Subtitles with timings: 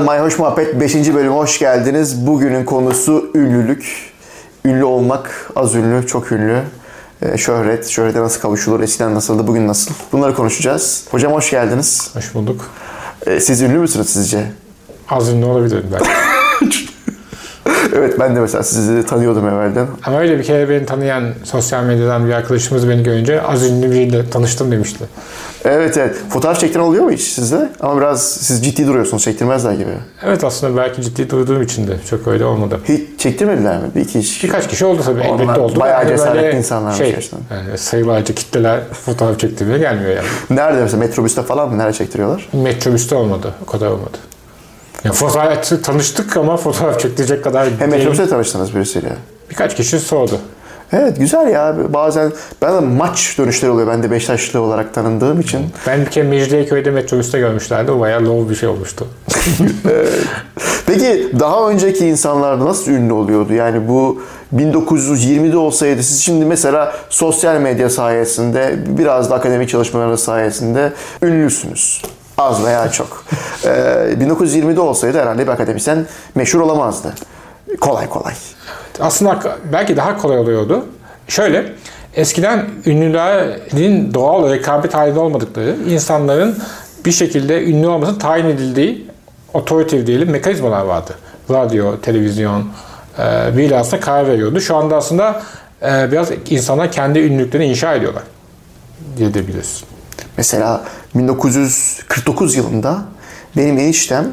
[0.00, 0.94] Merhabalar, Mayhoş Muhabbet 5.
[0.94, 2.26] bölüme hoş geldiniz.
[2.26, 4.12] Bugünün konusu ünlülük.
[4.64, 6.62] Ünlü olmak, az ünlü, çok ünlü.
[7.22, 9.94] Ee, şöhret, şöhrete nasıl kavuşulur, eskiden nasıldı, bugün nasıl?
[10.12, 11.04] Bunları konuşacağız.
[11.10, 12.10] Hocam hoş geldiniz.
[12.14, 12.70] Hoş bulduk.
[13.26, 14.44] Ee, siz ünlü müsünüz sizce?
[15.08, 16.10] Az ünlü olabilirim belki.
[17.96, 19.86] evet ben de mesela sizi tanıyordum evvelden.
[20.04, 24.30] Ama öyle bir kere beni tanıyan sosyal medyadan bir arkadaşımız beni görünce az ünlü biriyle
[24.30, 25.04] tanıştım demişti.
[25.64, 26.16] Evet evet.
[26.28, 27.68] Fotoğraf çektiren oluyor mu hiç sizde?
[27.80, 29.22] Ama biraz siz ciddi duruyorsunuz.
[29.22, 29.90] Çektirmezler gibi.
[30.24, 32.80] Evet aslında belki ciddi durduğum için de çok öyle olmadı.
[32.88, 33.84] Hiç çektirmediler mi?
[33.94, 34.46] Bir iki kişi.
[34.46, 35.20] Birkaç kişi oldu tabii.
[35.20, 35.80] Onlar Elbette oldu.
[35.80, 37.40] bayağı Yani cesaretli insanlarmış şey, gerçekten.
[37.50, 40.26] Yani sayılarca kitleler fotoğraf çektirmeye gelmiyor yani.
[40.60, 40.98] Nerede mesela?
[41.00, 41.78] Metrobüste falan mı?
[41.78, 42.48] Nerede çektiriyorlar?
[42.52, 43.54] Metrobüste olmadı.
[43.62, 44.18] O kadar olmadı.
[45.04, 47.90] Ya fotoğraf tanıştık ama fotoğraf çektirecek kadar Hem değil.
[47.90, 49.08] metrobüste tanıştınız birisiyle.
[49.50, 50.38] Birkaç kişi sordu.
[50.92, 51.76] Evet güzel ya.
[51.88, 53.88] Bazen ben de maç dönüşleri oluyor.
[53.88, 55.60] Ben de Beşiktaşlı olarak tanındığım için.
[55.86, 57.90] Ben bir kere Mecidiyeköy'de metrobüste görmüşlerdi.
[57.90, 59.06] O bayağı low bir şey olmuştu.
[60.86, 63.52] Peki daha önceki insanlar nasıl ünlü oluyordu?
[63.52, 64.22] Yani bu
[64.56, 72.02] 1920'de olsaydı siz şimdi mesela sosyal medya sayesinde biraz da akademik çalışmalarınız sayesinde ünlüsünüz.
[72.40, 73.24] Az veya çok.
[73.64, 73.68] Ee,
[74.20, 77.14] 1920'de olsaydı herhalde bir akademisyen meşhur olamazdı.
[77.80, 78.34] Kolay kolay.
[79.00, 80.84] Aslında belki daha kolay oluyordu.
[81.28, 81.72] Şöyle,
[82.14, 86.58] eskiden ünlülerin doğal rekabet halinde olmadıkları, insanların
[87.04, 89.06] bir şekilde ünlü olmasını tayin edildiği
[89.54, 91.14] otoritatif diyelim mekanizmalar vardı.
[91.50, 92.64] Radyo, televizyon,
[93.18, 94.60] e, aslında karar veriyordu.
[94.60, 95.42] Şu anda aslında
[95.82, 98.22] e, biraz insanlar kendi ünlülüklerini inşa ediyorlar
[99.16, 99.84] diyebiliriz.
[100.36, 103.02] Mesela 1949 yılında
[103.56, 104.32] benim eniştem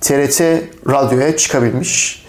[0.00, 0.40] TRT
[0.88, 2.22] radyoya çıkabilmiş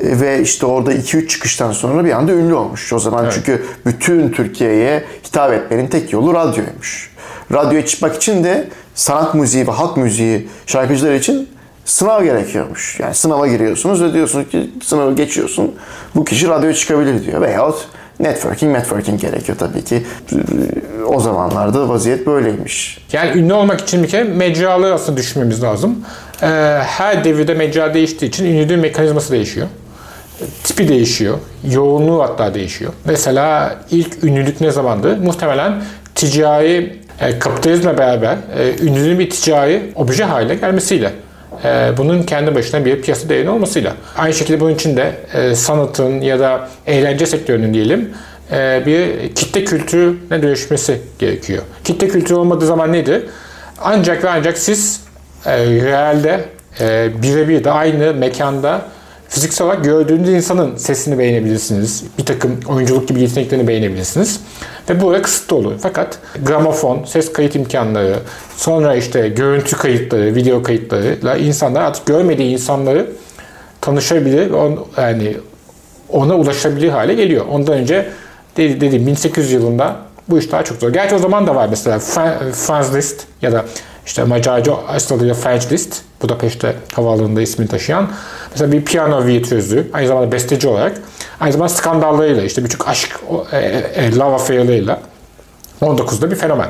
[0.00, 2.92] E, ve işte orada 2-3 çıkıştan sonra bir anda ünlü olmuş.
[2.92, 3.32] O zaman Evet.
[3.36, 7.10] çünkü bütün Türkiye'ye hitap etmenin tek yolu radyoymuş.
[7.52, 11.48] Radyoya çıkmak için de sanat müziği ve halk müziği şarkıcılar için
[11.84, 13.00] sınav gerekiyormuş.
[13.00, 15.74] Yani sınava giriyorsunuz ve diyorsunuz ki sınavı geçiyorsun.
[16.14, 17.40] Bu kişi radyoya çıkabilir diyor.
[17.40, 17.88] Veyahut
[18.20, 20.02] networking, networking gerekiyor tabii ki.
[21.06, 22.98] O zamanlarda vaziyet böyleymiş.
[23.12, 26.04] Yani ünlü olmak için bir kere mecraları aslında düşünmemiz lazım.
[26.42, 26.46] Ee,
[26.86, 29.66] her devirde mecra değiştiği için ünlülüğün mekanizması değişiyor.
[30.64, 31.38] Tipi değişiyor.
[31.70, 32.92] Yoğunluğu hatta değişiyor.
[33.04, 35.16] Mesela ilk ünlülük ne zamandı?
[35.16, 35.72] Muhtemelen
[36.14, 41.12] ticari e, kapitalizmle beraber e, ünlülüğün bir ticari obje haline gelmesiyle.
[41.64, 43.94] E, bunun kendi başına bir piyasa değeri olmasıyla.
[44.16, 48.10] Aynı şekilde bunun için de e, sanatın ya da eğlence sektörünün diyelim
[48.52, 51.62] e, bir kitle kültürüne dönüşmesi gerekiyor.
[51.84, 53.24] Kitle kültürü olmadığı zaman nedir?
[53.80, 55.00] Ancak ve ancak siz
[55.46, 56.44] e, realde
[56.80, 58.82] e, birebir de aynı mekanda
[59.28, 62.04] fiziksel olarak gördüğünüz insanın sesini beğenebilirsiniz.
[62.18, 64.40] Bir takım oyunculuk gibi yeteneklerini beğenebilirsiniz.
[64.90, 65.72] Ve bu arada kısıtlı olur.
[65.82, 68.14] Fakat gramofon, ses kayıt imkanları,
[68.56, 73.10] sonra işte görüntü kayıtları, video kayıtlarıyla insanlar artık görmediği insanları
[73.80, 75.36] tanışabilir ve on, yani
[76.08, 77.44] ona ulaşabilir hale geliyor.
[77.50, 78.08] Ondan önce
[78.56, 79.96] dedi- dediğim 1800 yılında
[80.28, 80.92] bu iş daha çok zor.
[80.92, 83.64] Gerçi o zaman da var mesela Fra- Franz Liszt ya da
[84.06, 88.08] işte Macarca asılıyla French Liszt, Budapeşte havaalanında ismini taşıyan
[88.50, 91.00] mesela bir piyano virtüözü, aynı zamanda besteci olarak,
[91.40, 93.20] aynı zamanda skandallarıyla, işte birçok aşk,
[93.52, 95.00] e, e, love affair'larıyla
[95.82, 96.68] 19'da bir fenomen.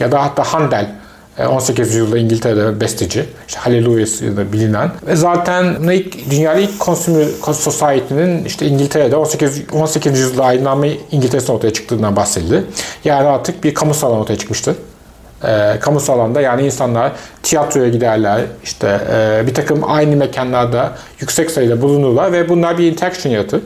[0.00, 0.94] Ya da hatta Handel,
[1.38, 1.88] e, 18.
[1.88, 9.16] yüzyılda İngiltere'de besteci, işte Hallelujah'sıyla bilinen ve zaten ilk, dünyada ilk consumer society'nin işte İngiltere'de
[9.16, 9.62] 18.
[9.72, 10.18] 18.
[10.18, 12.64] yüzyılda aydınlanma İngiltere'sinde ortaya çıktığından bahsedildi.
[13.04, 14.76] Yani artık bir kamu salonu ortaya çıkmıştı.
[15.44, 17.12] E, kamusal alanda yani insanlar
[17.42, 23.32] tiyatroya giderler, işte e, bir takım aynı mekanlarda yüksek sayıda bulunurlar ve bunlar bir interaction
[23.32, 23.62] yaratır.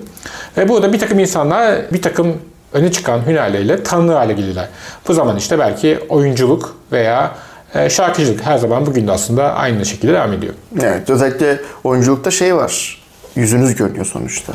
[0.56, 2.36] Ve burada bir takım insanlar bir takım
[2.72, 4.68] öne çıkan hünerleriyle tanınır hale gelirler.
[5.08, 7.32] Bu zaman işte belki oyunculuk veya
[7.74, 10.54] e, şarkıcılık her zaman bugün de aslında aynı şekilde devam ediyor.
[10.82, 13.02] Evet, özellikle oyunculukta şey var.
[13.36, 14.52] Yüzünüz görünüyor sonuçta.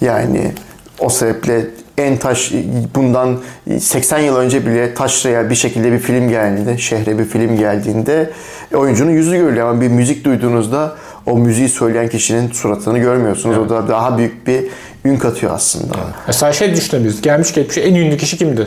[0.00, 0.52] Yani
[0.98, 1.66] o sebeple
[1.98, 2.52] en taş
[2.94, 3.38] bundan
[3.80, 8.30] 80 yıl önce bile taşraya bir şekilde bir film geldiğinde, şehre bir film geldiğinde
[8.72, 13.58] e, oyuncunun yüzü görülüyor ama bir müzik duyduğunuzda o müziği söyleyen kişinin suratını görmüyorsunuz.
[13.58, 14.64] O da daha büyük bir
[15.04, 15.94] ün katıyor aslında.
[16.26, 17.22] Mesela şey düşünebiliriz.
[17.22, 18.66] Gelmiş geçmiş en ünlü kişi kimdi?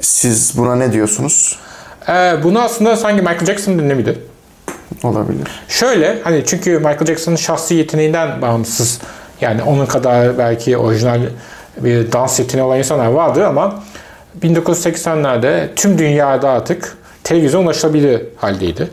[0.00, 1.58] Siz buna ne diyorsunuz?
[2.08, 2.12] E,
[2.42, 4.18] bunu aslında sanki Michael Jackson dinlemiydi.
[5.02, 5.48] Olabilir.
[5.68, 9.00] Şöyle hani çünkü Michael Jackson'ın şahsi yeteneğinden bağımsız
[9.40, 11.20] yani onun kadar belki orijinal
[11.76, 13.82] bir dans yeteneği olan insanlar vardır ama
[14.42, 18.88] 1980'lerde tüm dünyada artık televizyon ulaşılabilir haldeydi.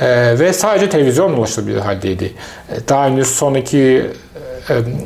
[0.00, 2.32] Ee, ve sadece televizyon ulaşılabilir haldeydi.
[2.70, 4.31] Ee, daha henüz sonraki e,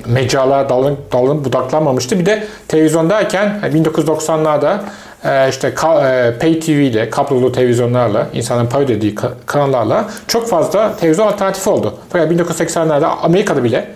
[0.06, 2.19] mecralara dalın, dalın budaklanmamıştı.
[2.19, 4.79] Bir de televizyondayken hani 1990'larda
[5.25, 5.73] e, işte e,
[6.38, 11.94] pay TV ile, kablolu televizyonlarla, insanların para ödediği ka- kanallarla çok fazla televizyon alternatifi oldu.
[12.12, 13.88] Fakat 1980'lerde Amerika'da bile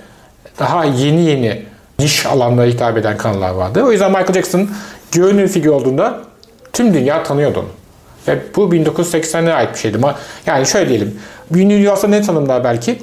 [0.59, 1.63] daha yeni yeni
[1.99, 3.83] niş alanlara hitap eden kanallar vardı.
[3.83, 4.71] O yüzden Michael Jackson
[5.13, 6.21] görünür figür olduğunda
[6.73, 7.69] tüm dünya tanıyordu onu.
[8.29, 9.99] Ve bu 1980'lere ait bir şeydi.
[10.47, 11.21] Yani şöyle diyelim,
[11.51, 13.03] bir aslında ne tanımlar belki?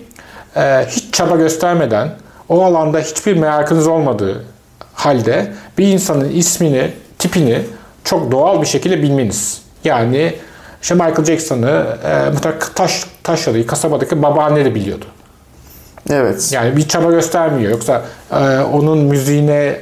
[0.57, 2.10] Ee, hiç çaba göstermeden,
[2.50, 4.44] o alanda hiçbir merakınız olmadığı
[4.94, 7.62] halde bir insanın ismini, tipini
[8.04, 9.62] çok doğal bir şekilde bilmeniz.
[9.84, 10.36] Yani
[10.82, 15.06] işte Michael Jackson'ı e, mutlaka taş, taşralı, kasabadaki babaanne de biliyordu.
[16.10, 16.50] Evet.
[16.52, 17.72] Yani bir çaba göstermiyor.
[17.72, 18.02] Yoksa
[18.32, 19.80] e, onun müziğine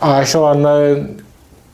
[0.00, 1.10] aşık olanların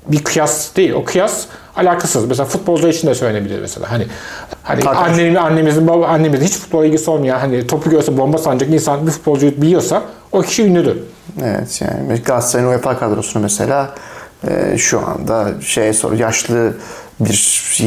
[0.06, 0.92] bir kıyas değil.
[0.92, 1.46] O kıyas
[1.76, 2.28] alakasız.
[2.28, 3.92] Mesela futbolcu için de söylenebilir mesela.
[3.92, 4.06] Hani
[4.62, 4.96] hani Tabii.
[4.96, 9.12] annemin, annemizin, baba, annemizin hiç futbola ilgisi olmayan hani topu görse bomba sanacak insan bir
[9.12, 10.02] futbolcuyu biliyorsa
[10.34, 10.96] o kişi ünlüdür.
[11.44, 13.94] Evet yani Galatasaray'ın UEFA kadrosunu mesela
[14.48, 16.74] e, şu anda şeye sor yaşlı
[17.20, 17.34] bir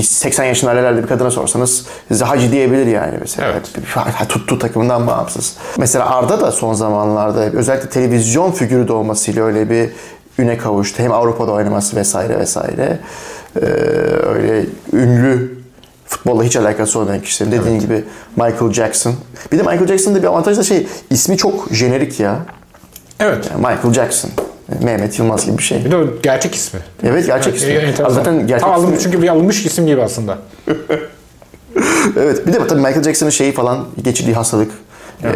[0.03, 3.51] 80 yaşında herhalde bir kadına sorsanız size hacı diyebilir yani mesela.
[3.51, 4.29] Evet.
[4.29, 5.55] Tuttuğu takımından bağımsız.
[5.77, 9.89] Mesela Arda da son zamanlarda özellikle televizyon figürü de olmasıyla öyle bir
[10.37, 11.03] üne kavuştu.
[11.03, 12.99] Hem Avrupa'da oynaması vesaire vesaire.
[13.55, 13.65] Ee,
[14.25, 15.56] öyle ünlü
[16.07, 18.03] futbolla hiç alakası olmayan kişilerin dediğin gibi
[18.35, 19.15] Michael Jackson.
[19.51, 22.39] Bir de Michael Jackson'da bir avantaj da şey ismi çok jenerik ya.
[23.19, 23.51] Evet.
[23.55, 24.31] Michael Jackson.
[24.83, 25.85] Mehmet Yılmaz gibi bir şey.
[25.85, 26.79] Bir de o gerçek ismi.
[27.03, 27.71] Evet gerçek ismi.
[27.71, 28.09] Enteresan.
[28.09, 29.03] Zaten gerçek Tam alınmış, ismi.
[29.11, 30.37] çünkü bir alınmış isim gibi aslında.
[32.17, 34.71] Evet bir de tabii Michael Jackson'ın şeyi falan geçirdiği hastalık,
[35.23, 35.29] e,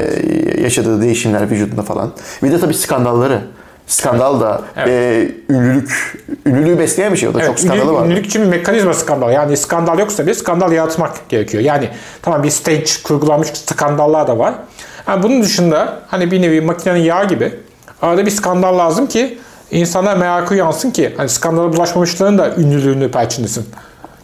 [0.61, 2.11] yaşadığı değişimler vücudunda falan.
[2.43, 3.41] Bir de tabii skandalları.
[3.91, 4.87] Skandal da Evet.
[4.89, 7.29] e, ünlülük, ünlülüğü besleyen bir şey.
[7.29, 8.05] O da çok Evet, skandalı ünlülük, var.
[8.05, 9.31] ünlülük için bir mekanizma skandal.
[9.31, 11.63] Yani skandal yoksa bir skandal yaratmak gerekiyor.
[11.63, 11.89] Yani
[12.21, 14.53] tamam bir stage kurgulanmış skandallar da var.
[15.07, 17.53] Yani bunun dışında hani bir nevi makinenin yağı gibi
[18.01, 19.37] arada bir skandal lazım ki
[19.71, 23.65] insanlar merakı uyansın ki hani skandala bulaşmamışların da ünlülüğünü perçinlesin.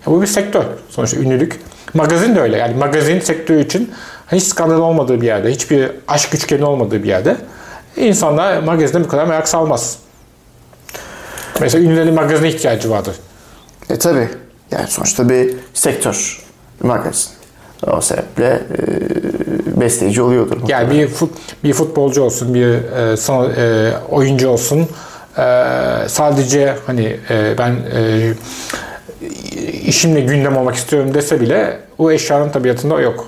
[0.08, 1.60] Ya bu bir sektör sonuçta ünlülük.
[1.94, 2.58] Magazin de öyle.
[2.58, 3.92] Yani magazin sektörü için
[4.31, 7.38] hiç skandal olmadığı bir yerde, hiçbir aşk üçgeni olmadığı bir yerde
[7.98, 9.98] insanlar magazine bu kadar merak salmaz.
[11.62, 13.16] Mesela ünlülerin magazine ihtiyacı vardır.
[13.90, 14.30] E tabii.
[14.72, 16.44] Yani sonuçta bir sektör.
[16.84, 17.30] Magazin.
[17.88, 20.58] O sebeple e, besleyici oluyordur.
[20.68, 21.32] Yani bir fut,
[21.64, 24.80] bir futbolcu olsun, bir e, sana- e, oyuncu olsun.
[24.80, 25.44] e,
[26.08, 28.34] sadece hani e, ben e,
[29.84, 33.26] işimle gündem olmak istiyorum dese bile o eşyanın tabiatında o yok.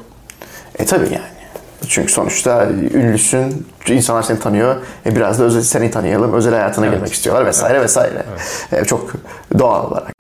[0.80, 1.29] E tabii yani.
[1.90, 4.76] Çünkü sonuçta ünlüsün, insanlar seni tanıyor.
[5.06, 8.24] E biraz da özel, seni tanıyalım, özel hayatına girmek istiyorlar vesaire vesaire.
[8.72, 9.14] E, çok
[9.60, 10.14] doğal olarak.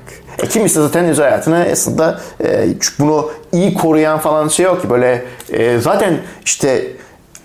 [0.44, 2.68] E kimisi zaten özel hayatını aslında e,
[3.00, 6.88] bunu iyi koruyan falan şey yok ki böyle e, zaten işte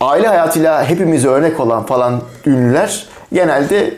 [0.00, 3.94] aile hayatıyla hepimize örnek olan falan ünlüler genelde e,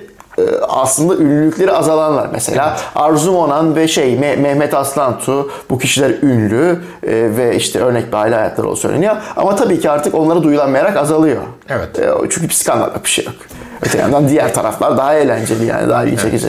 [0.68, 2.28] aslında ünlülükleri azalanlar.
[2.32, 8.08] Mesela Arzu Monan ve şey Me- Mehmet Aslantu bu kişiler ünlü e, ve işte örnek
[8.12, 9.16] bir aile hayatları olduğu söyleniyor.
[9.36, 11.42] Ama tabii ki artık onlara duyulan merak azalıyor.
[11.68, 11.98] Evet.
[11.98, 13.34] E, çünkü skandal bir şey yok.
[13.82, 16.48] Öte yandan diğer taraflar daha eğlenceli yani daha ilgi çekici.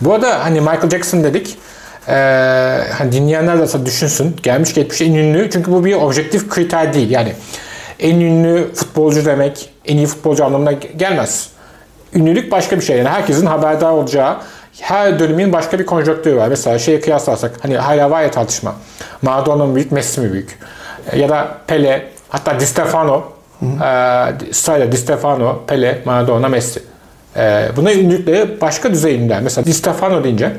[0.00, 1.58] Bu arada hani Michael Jackson dedik.
[2.08, 2.14] Ee,
[2.98, 4.36] hani dinleyenler de düşünsün.
[4.42, 5.50] Gelmiş geçmiş en ünlü.
[5.50, 7.10] Çünkü bu bir objektif kriter değil.
[7.10, 7.32] Yani
[8.00, 11.48] en ünlü futbolcu demek en iyi futbolcu anlamına gelmez.
[12.14, 12.96] Ünlülük başka bir şey.
[12.98, 14.36] Yani herkesin haberdar olacağı
[14.80, 16.48] her dönemin başka bir konjonktürü var.
[16.48, 18.74] Mesela şeye kıyaslarsak hani hala var ya tartışma.
[19.22, 20.58] Maradona mı büyük, Messi mi büyük?
[21.12, 23.22] E, Ya da Pele, hatta Di Stefano,
[23.62, 23.66] e,
[24.52, 26.82] sırayla Di Stefano, Pele, Maradona, Messi.
[27.36, 29.40] E, buna ünlülükleri başka düzey ünlüler.
[29.42, 30.52] Mesela Di Stefano deyince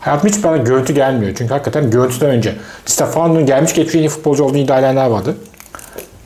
[0.00, 1.32] hayatım hiç bana görüntü gelmiyor.
[1.38, 2.50] Çünkü hakikaten görüntüden önce
[2.86, 5.36] Di Stefano'nun gelmiş geçmiş en iyi futbolcu olduğunu iddia edenler vardı.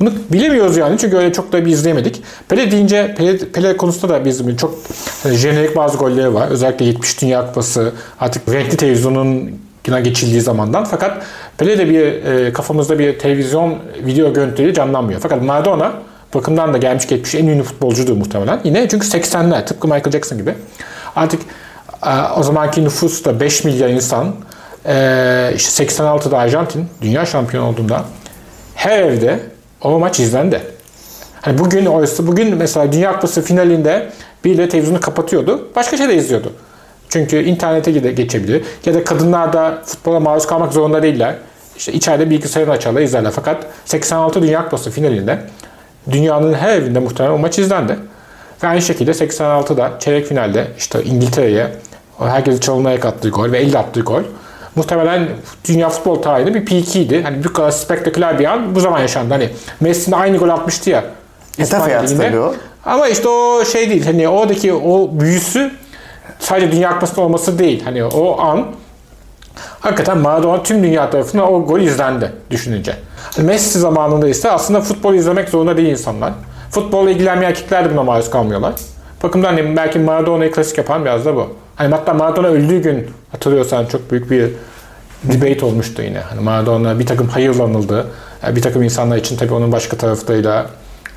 [0.03, 2.23] Bunu bilemiyoruz yani çünkü öyle çok da bir izleyemedik.
[2.49, 4.75] Pele deyince Pele, Pele konusunda da bizim çok
[5.23, 6.49] hani jenerik bazı golleri var.
[6.49, 9.51] Özellikle 70 Dünya Kupası artık renkli televizyonun
[9.85, 10.85] geçildiği zamandan.
[10.85, 11.23] Fakat
[11.59, 15.21] Pele de bir e, kafamızda bir televizyon video görüntüleri canlanmıyor.
[15.21, 15.93] Fakat Maradona
[16.35, 18.61] bakımdan da gelmiş geçmiş en ünlü futbolcudur muhtemelen.
[18.65, 20.55] Yine çünkü 80'ler tıpkı Michael Jackson gibi.
[21.17, 21.41] Artık
[22.07, 24.35] e, o zamanki nüfus da 5 milyar insan.
[24.87, 28.05] E, işte 86'da Arjantin dünya şampiyonu olduğunda
[28.75, 29.53] her evde
[29.85, 30.61] o maç izlendi.
[31.41, 34.09] Hani bugün oysa bugün mesela Dünya Kupası finalinde
[34.45, 35.69] birileri televizyonu kapatıyordu.
[35.77, 36.53] Başka şey de izliyordu.
[37.09, 38.65] Çünkü internete geçebilir.
[38.85, 41.35] Ya da kadınlar da futbola maruz kalmak zorunda değiller.
[41.77, 43.31] İşte içeride bilgisayarını açarlar izlerler.
[43.31, 45.39] Fakat 86 Dünya Kupası finalinde
[46.11, 47.97] dünyanın her evinde muhtemelen o maç izlendi.
[48.63, 51.67] Ve aynı şekilde 86'da çeyrek finalde işte İngiltere'ye
[52.19, 54.23] herkesi çalınmaya kattığı gol ve elle attığı gol
[54.77, 55.29] muhtemelen
[55.69, 57.23] dünya futbol tarihinde bir peak'iydi.
[57.23, 59.35] Hani bu kadar spektaküler bir an bu zaman yaşandı.
[59.35, 59.49] Hani
[59.81, 61.05] Messi'nin aynı gol atmıştı ya.
[62.31, 62.55] Tabii o.
[62.85, 64.05] Ama işte o şey değil.
[64.05, 65.71] Hani oradaki o büyüsü
[66.39, 67.85] sadece Dünya Kupası'nda olması değil.
[67.85, 68.67] Hani o an
[69.81, 72.95] hakikaten Maradona tüm dünya tarafından o gol izlendi düşününce.
[73.37, 76.33] Hani Messi zamanında ise aslında futbol izlemek zorunda değil insanlar.
[76.71, 78.73] Futbolla ilgilenmeyen erkekler de buna maruz kalmıyorlar.
[79.23, 81.49] Bakımdan hani belki Maradona'yı klasik yapan biraz da bu.
[81.77, 84.51] Hani hatta Maradona öldüğü gün hatırlıyorsan çok büyük bir
[85.25, 86.19] debate olmuştu yine.
[86.19, 88.07] Hani Maradona bir takım hayırlanıldı.
[88.43, 90.67] Yani bir takım insanlar için tabii onun başka tarafıyla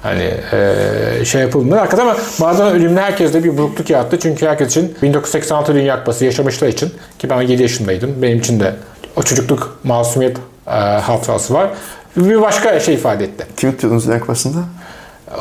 [0.02, 1.76] hani e, şey yapıldı.
[1.76, 4.20] Hakikaten ama Maradona ölümüne herkeste bir burukluk yarattı.
[4.20, 8.22] Çünkü herkes için 1986 Dünya Kupası yaşamışlar için ki ben 7 yaşındaydım.
[8.22, 8.76] Benim için de
[9.16, 11.70] o çocukluk masumiyet e, hatırası var.
[12.18, 13.46] Bir başka şey ifade etti.
[13.58, 14.60] Kim tutuyordunuz Dünya Kupası'nda?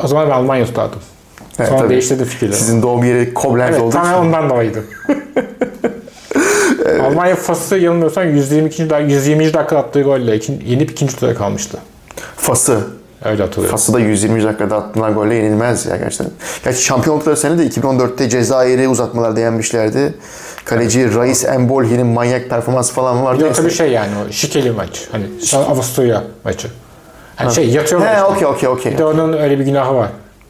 [0.03, 0.99] O zaman ben Almanya tutardım.
[1.59, 1.89] Evet, Sonra tabii.
[1.89, 2.55] değiştirdi fikirleri.
[2.55, 4.13] Sizin doğum yeri Koblenz Evet, olduğu için.
[4.13, 4.83] ondan dolayıydı.
[7.03, 8.89] Almanya Fas'ı yanılmıyorsam 122.
[8.89, 9.53] dak 120.
[9.53, 11.77] dakika attığı golle ikin- yenip ikinci tura kalmıştı.
[12.35, 12.79] Fas'ı.
[13.25, 13.77] Öyle hatırlıyorum.
[13.77, 16.27] Fas'ı da 120 dakikada attılar golle yenilmez ya gerçekten.
[16.63, 20.13] Gerçi şampiyon oldukları sene de 2014'te Cezayir'i uzatmalarda yenmişlerdi.
[20.65, 23.39] Kaleci Reis Embolhi'nin manyak performansı falan vardı.
[23.39, 25.07] Bir de tabii şey yani o şikeli maç.
[25.11, 26.67] Hani an Avusturya maçı.
[27.35, 28.15] Hani şey yatıyorlar.
[28.17, 28.91] He okey okey okey.
[28.93, 30.09] Bir de onun öyle bir günahı var.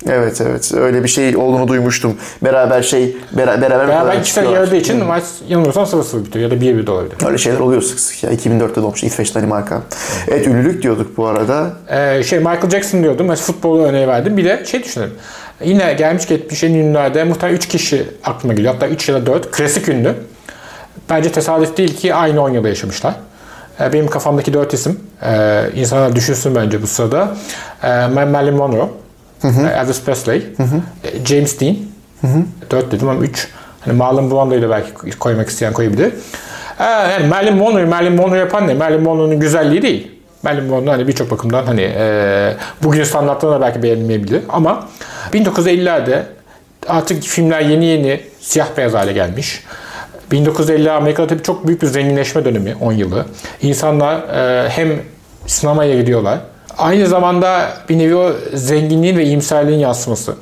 [0.10, 2.18] Evet evet öyle bir şey olduğunu duymuştum.
[2.44, 4.60] Beraber şey beraber beraber beraber sene çıkıyorlar.
[4.60, 7.16] yarıdığı için maç yanılmıyorsam 0-0 bitiyor ya da 1-1 de olabilir.
[7.26, 8.32] Öyle şeyler oluyor sık sık ya.
[8.32, 9.82] 2004'te doğmuş İsveç Danimarka.
[10.28, 11.74] Evet ünlülük diyorduk bu arada.
[11.90, 13.28] Ee, şey Michael Jackson diyordum.
[13.28, 14.38] Mesela futbolu örneği verdim.
[14.38, 15.14] Bir de şey düşünelim.
[15.64, 18.74] Yine gelmiş geçmiş en ünlülerde muhtemelen 3 kişi aklıma geliyor.
[18.74, 19.52] Hatta 3 ya da 4.
[19.52, 20.14] Klasik ünlü.
[21.10, 23.16] Bence tesadüf değil ki aynı 10 yılda yaşamışlar.
[23.82, 25.00] Ee, Benim kafamdaki 4 isim.
[25.24, 27.36] Ee, insanlar düşünsün bence bu sırada.
[27.84, 28.90] Ee, Marilyn Monroe.
[29.44, 29.48] E,
[29.82, 30.38] Elvis Presley.
[31.04, 31.76] e, James Dean.
[32.72, 33.48] 4 dedim ama 3.
[33.82, 36.14] Hani Marlon Brando'yu da belki koymak isteyen koyabilir.
[36.80, 38.74] Ee, yani Marilyn Monroe, Marilyn Monroe yapan ne?
[38.74, 40.12] Marilyn Monroe'nun güzelliği değil.
[40.44, 44.88] Marilyn Monroe hani birçok bakımdan hani e, bugün standartlarına belki beğenilmeyebilir ama
[45.34, 46.22] 1950'lerde
[46.88, 49.64] artık filmler yeni yeni siyah beyaz hale gelmiş.
[50.32, 53.26] 1950 Amerika'da tabii çok büyük bir zenginleşme dönemi 10 yılı.
[53.62, 54.90] İnsanlar e, hem
[55.48, 56.40] sinemaya gidiyorlar.
[56.78, 60.36] Aynı zamanda bir nevi o zenginliğin ve iyimserliğin yansıması.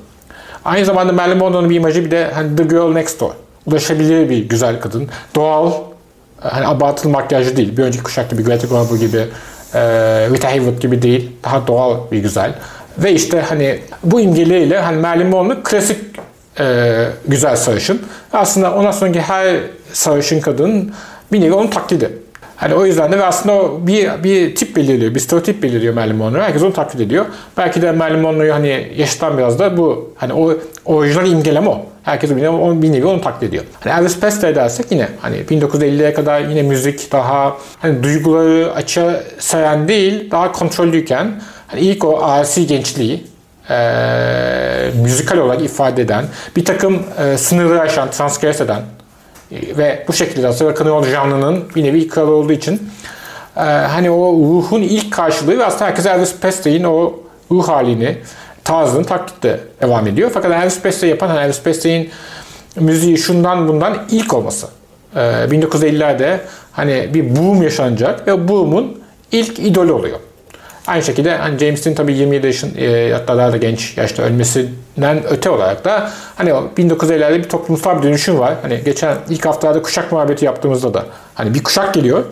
[0.65, 3.31] Aynı zamanda Marilyn Monroe'nun bir imajı bir de hani The Girl Next Door.
[3.65, 5.09] Ulaşabilir bir güzel kadın.
[5.35, 5.71] Doğal,
[6.39, 7.77] hani abartılı makyajlı değil.
[7.77, 9.17] Bir önceki kuşakta bir Greta Garbo gibi,
[9.73, 9.81] e,
[10.29, 11.31] Rita Hayworth gibi değil.
[11.43, 12.55] Daha doğal bir güzel.
[12.97, 15.99] Ve işte hani bu imgeleriyle hani Marilyn Monroe klasik
[16.59, 18.01] e, güzel sarışın.
[18.33, 19.57] Aslında ondan sonraki her
[19.93, 20.93] sarışın kadının
[21.31, 22.22] bir nevi onun taklidi.
[22.55, 26.15] Hani o yüzden de ve aslında o bir, bir tip belirliyor, bir stereotip belirliyor Marilyn
[26.15, 26.41] Monroe.
[26.41, 27.25] Herkes onu taklit ediyor.
[27.57, 30.53] Belki de Marilyn Monroe'yu hani yaşıtan biraz da bu hani o
[30.85, 31.85] orijinal imgeleme o.
[32.03, 33.63] Herkes bir onu- bir nevi onu taklit ediyor.
[33.79, 39.87] Hani Elvis Presley dersek yine hani 1950'ye kadar yine müzik daha hani duyguları açığa sayan
[39.87, 43.23] değil, daha kontrollüyken hani ilk o asi gençliği
[43.69, 43.75] e,
[45.03, 48.81] müzikal olarak ifade eden, bir takım e, sınırları aşan, transgress eden
[49.77, 52.89] ve bu şekilde aslında roll janrının bir nevi kralı olduğu için
[53.57, 57.13] e, hani o ruhun ilk karşılığı ve aslında herkes Elvis Presley'in o
[57.51, 58.17] ruh halini,
[58.63, 60.31] tarzını taklitle devam ediyor.
[60.33, 62.09] Fakat Elvis Presley yapan hani Elvis Presley'in
[62.75, 64.67] müziği şundan bundan ilk olması.
[65.15, 66.37] E, 1950'lerde
[66.71, 70.19] hani bir boom yaşanacak ve boom'un ilk idolü oluyor.
[70.87, 75.23] Aynı şekilde hani James Dean tabii 27 yaşın e, hatta daha da genç yaşta ölmesinden
[75.29, 78.53] öte olarak da hani o 1950'lerde bir toplumsal bir dönüşüm var.
[78.61, 82.23] Hani geçen ilk haftalarda kuşak muhabbeti yaptığımızda da hani bir kuşak geliyor.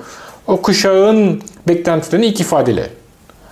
[0.47, 2.83] O kuşağın beklentilerini ilk ifadeli.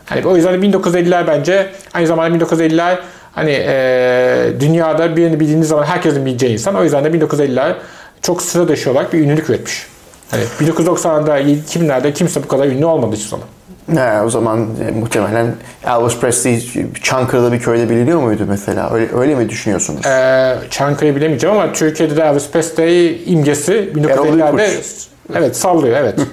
[0.06, 2.98] Hani o yüzden 1950'ler bence aynı zamanda 1950'ler
[3.32, 6.76] hani e, dünyada birini bildiğiniz zaman herkesin bileceği insan.
[6.76, 7.74] O yüzden de 1950'ler
[8.22, 9.88] çok sıra dışı olarak bir ünlülük üretmiş.
[10.32, 13.48] Hani 1990'larda 2000'lerde kimse bu kadar ünlü olmadı hiçbir zaman.
[13.96, 15.56] He, o zaman e, muhtemelen
[15.88, 16.70] Elvis Presley
[17.04, 18.94] Çankırı'da bir köyde biliniyor muydu mesela?
[18.94, 20.06] Öyle, öyle mi düşünüyorsunuz?
[20.06, 23.74] Ee, Çankırı'yı bilemeyeceğim ama Türkiye'de de Elvis Presley imgesi
[24.10, 24.88] Erol 1950'lerde Büyükkuş.
[25.36, 26.16] evet sallıyor evet.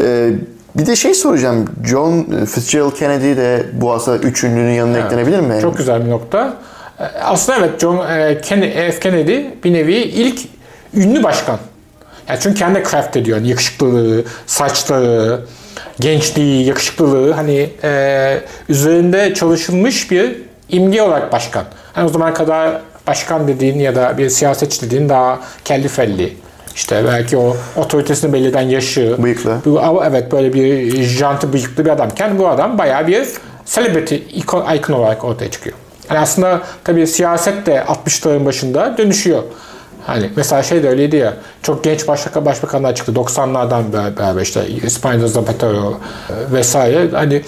[0.00, 0.30] Ee,
[0.74, 1.64] bir de şey soracağım.
[1.84, 5.58] John Fitzgerald Kennedy de bu aslında üç ünlünün yanına eklenebilir mi?
[5.62, 6.54] Çok güzel bir nokta.
[7.00, 9.00] Ee, Aslında evet John e, Kennedy, F.
[9.00, 10.40] Kennedy bir nevi ilk
[10.94, 11.58] ünlü başkan.
[12.28, 13.36] Yani çünkü kendi craft ediyor.
[13.38, 15.40] Yani yakışıklılığı, saçları,
[16.00, 20.36] gençliği, yakışıklılığı hani e, üzerinde çalışılmış bir
[20.68, 21.64] imge olarak başkan.
[21.92, 26.36] Hani o zamana kadar başkan dediğin ya da bir siyasetçi dediğin daha kelli felli.
[26.74, 29.16] İşte belki o otoritesini belli eden yaşı.
[29.18, 29.58] Bıyıklı.
[29.64, 33.28] Bu, evet böyle bir janti bıyıklı bir adamken bu adam bayağı bir
[33.66, 35.76] celebrity ikon, icon olarak ortaya çıkıyor.
[36.10, 39.42] Yani aslında tabii siyaset de 60'ların başında dönüşüyor.
[40.08, 45.28] Hani mesela şey de öyleydi ya, çok genç başbakan, başbakanlar çıktı 90'lardan beraber işte İspanya'da
[45.28, 46.00] Zapatero
[46.30, 47.08] e, vesaire.
[47.12, 47.42] Hani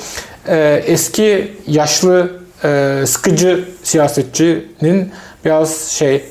[0.48, 2.30] e, eski yaşlı
[2.64, 5.12] e, sıkıcı siyasetçinin
[5.44, 6.22] biraz şey e,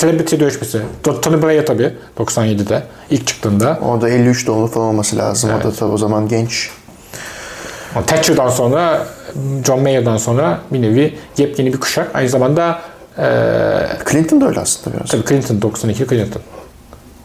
[0.00, 0.80] celebrity dönüşmesi.
[1.22, 3.78] Tony Blair tabii 97'de ilk çıktığında.
[3.82, 5.50] Orada 53 doğumlu falan olması lazım.
[5.60, 6.70] O da tabii o zaman genç.
[8.06, 9.06] Thatcher'dan sonra
[9.66, 12.10] John Mayer'dan sonra bir nevi yepyeni bir kuşak.
[12.14, 12.80] Aynı zamanda
[14.10, 15.10] Clinton da öyle aslında biraz.
[15.10, 16.42] tabii Clinton 92 Clinton.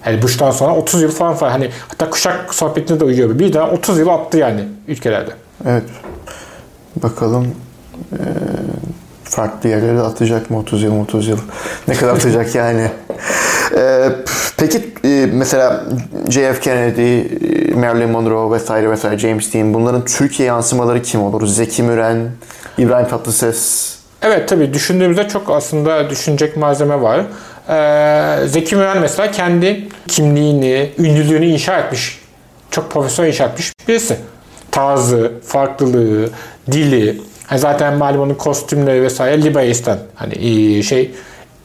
[0.05, 3.39] Yani Bush'tan sonra 30 yıl falan falan hani hatta kuşak sohbetine de uyuyor.
[3.39, 5.31] Bir daha 30 yıl attı yani ülkelerde.
[5.67, 5.83] Evet.
[7.03, 7.47] Bakalım
[8.11, 8.17] eee,
[9.23, 11.37] farklı yerlere atacak mı 30 yıl 30 yıl?
[11.87, 12.91] Ne kadar atacak yani?
[13.75, 14.09] Eee,
[14.57, 15.83] peki eee, mesela
[16.29, 21.47] JF Kennedy, eee, Marilyn Monroe vesaire vesaire James Dean bunların Türkiye yansımaları kim olur?
[21.47, 22.31] Zeki Müren,
[22.77, 23.93] İbrahim Tatlıses.
[24.23, 27.25] Evet tabii düşündüğümüzde çok aslında düşünecek malzeme var.
[27.69, 32.19] Ee, Zeki Müren mesela kendi kimliğini, ünlülüğünü inşa etmiş.
[32.71, 34.17] Çok profesyonel inşa etmiş birisi.
[34.71, 36.29] Tarzı, farklılığı,
[36.71, 37.21] dili.
[37.47, 39.97] Hani zaten malum onun kostümleri vesaire Libais'ten.
[40.15, 41.11] Hani şey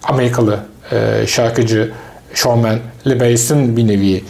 [0.03, 0.61] Amerikalı
[0.93, 1.93] e, şarkıcı,
[2.35, 4.25] showman Libais'in bir nevi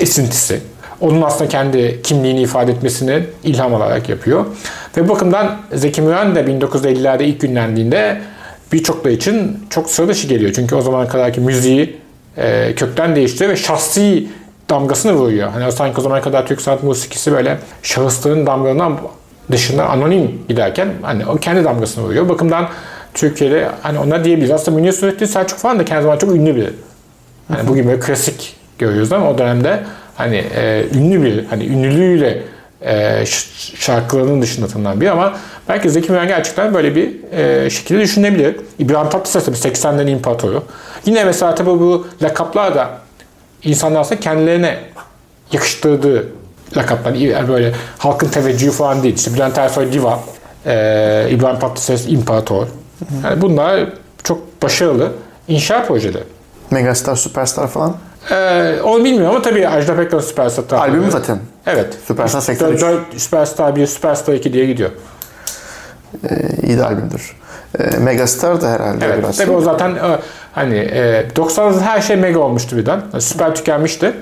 [0.00, 0.60] esintisi.
[1.00, 4.46] Onun aslında kendi kimliğini ifade etmesini ilham alarak yapıyor.
[4.96, 8.20] Ve bu bakımdan Zeki Müren de 1950'lerde ilk günlendiğinde
[8.72, 10.52] birçokları için çok sıra dışı geliyor.
[10.54, 11.96] Çünkü o zamana kadarki müziği
[12.36, 14.28] e, kökten değiştiriyor ve şahsi
[14.70, 15.50] damgasını vuruyor.
[15.50, 18.98] Hani sanki o zamana kadar Türk sanat musikisi böyle şahısların damgalarından
[19.50, 22.28] dışında anonim giderken hani o kendi damgasını vuruyor.
[22.28, 22.68] Bakımdan
[23.14, 24.50] Türkiye'de hani ona diyebiliriz.
[24.50, 26.70] Aslında Münir Surettin Selçuk falan da kendi zaman çok ünlü biri.
[27.48, 29.80] Hani bugün böyle klasik görüyoruz ama o dönemde
[30.16, 32.42] hani e, ünlü bir hani ünlülüğüyle
[32.84, 33.24] e,
[33.76, 35.36] şarkılarının dışında tanınan bir ama
[35.68, 38.56] belki Zeki Müren gerçekten böyle bir e, şekilde düşünebilir.
[38.78, 40.62] İbrahim Tatlıses tabii 80'lerin imparatoru.
[41.06, 42.90] Yine mesela tabii bu lakaplar da
[43.62, 44.78] insanlar aslında kendilerine
[45.52, 46.28] yakıştırdığı
[46.76, 47.12] lakaplar.
[47.12, 49.14] Yani böyle halkın teveccühü falan değil.
[49.14, 50.20] İşte Bülent Ersoy Diva,
[50.66, 52.66] e, İbrahim Tatlıses İmparator.
[53.24, 53.88] Yani bunlar
[54.24, 55.12] çok başarılı
[55.48, 56.24] inşa projeleri.
[56.70, 57.96] Megastar, Superstar falan.
[58.30, 60.78] Ee, onu bilmiyorum ama tabii Ajda Pekkan Süperstar.
[60.78, 61.38] Albümü zaten.
[61.66, 61.94] Evet.
[62.08, 62.80] Superstar Dört- 83.
[62.82, 64.90] dört Süperstar 1, Süperstar 2 diye gidiyor.
[66.30, 67.36] Eee, iyi de albümdür.
[67.80, 69.18] Eee, Megastar da herhalde Evet.
[69.18, 69.36] biraz.
[69.36, 70.18] Tabii o zaten e,
[70.52, 73.00] hani e, 90'larda her şey mega olmuştu birden.
[73.12, 74.12] Yani süper tükenmişti.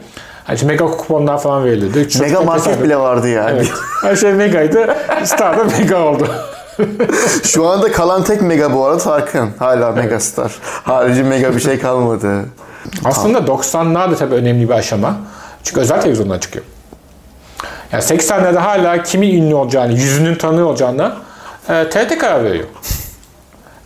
[0.44, 2.08] Hani işte mega kuponlar falan verildi.
[2.08, 3.50] Çok Mega market hesabı- bile vardı yani.
[3.56, 3.68] Evet.
[4.02, 4.96] Her şey megaydı.
[5.24, 6.28] Star da mega oldu.
[7.42, 9.50] Şu anda kalan tek mega bu arada Tarkan.
[9.58, 10.52] Hala megastar.
[10.62, 12.40] Harici mega bir şey kalmadı.
[13.04, 15.16] Aslında 90'lar da tabii önemli bir aşama.
[15.64, 16.64] Çünkü özel televizyondan çıkıyor.
[17.92, 21.16] Yani 80'lerde hala kimin ünlü olacağını, yüzünün tanıyor olacağına
[21.68, 22.64] e, TRT karar veriyor.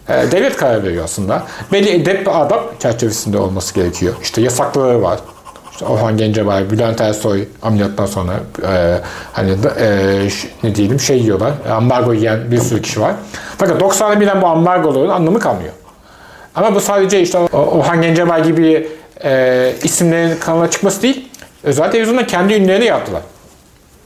[0.08, 1.42] E, devlet karar veriyor aslında.
[1.72, 4.14] Belli edep ve adap çerçevesinde olması gerekiyor.
[4.22, 5.18] İşte yasakları var.
[5.72, 8.32] İşte Orhan Gencebay, Bülent Ersoy ameliyattan sonra
[8.68, 9.00] e,
[9.32, 10.28] hani e,
[10.62, 11.52] ne diyelim şey yiyorlar.
[11.70, 13.14] Ambargo yiyen bir sürü kişi var.
[13.58, 15.72] Fakat 90'da birden bu ambargoların anlamı kalmıyor.
[16.58, 18.88] Ama bu sadece işte Orhan Gencebay gibi
[19.24, 21.28] e, isimlerin kanala çıkması değil.
[21.62, 23.22] Özel televizyonda kendi ünlülerini yaptılar.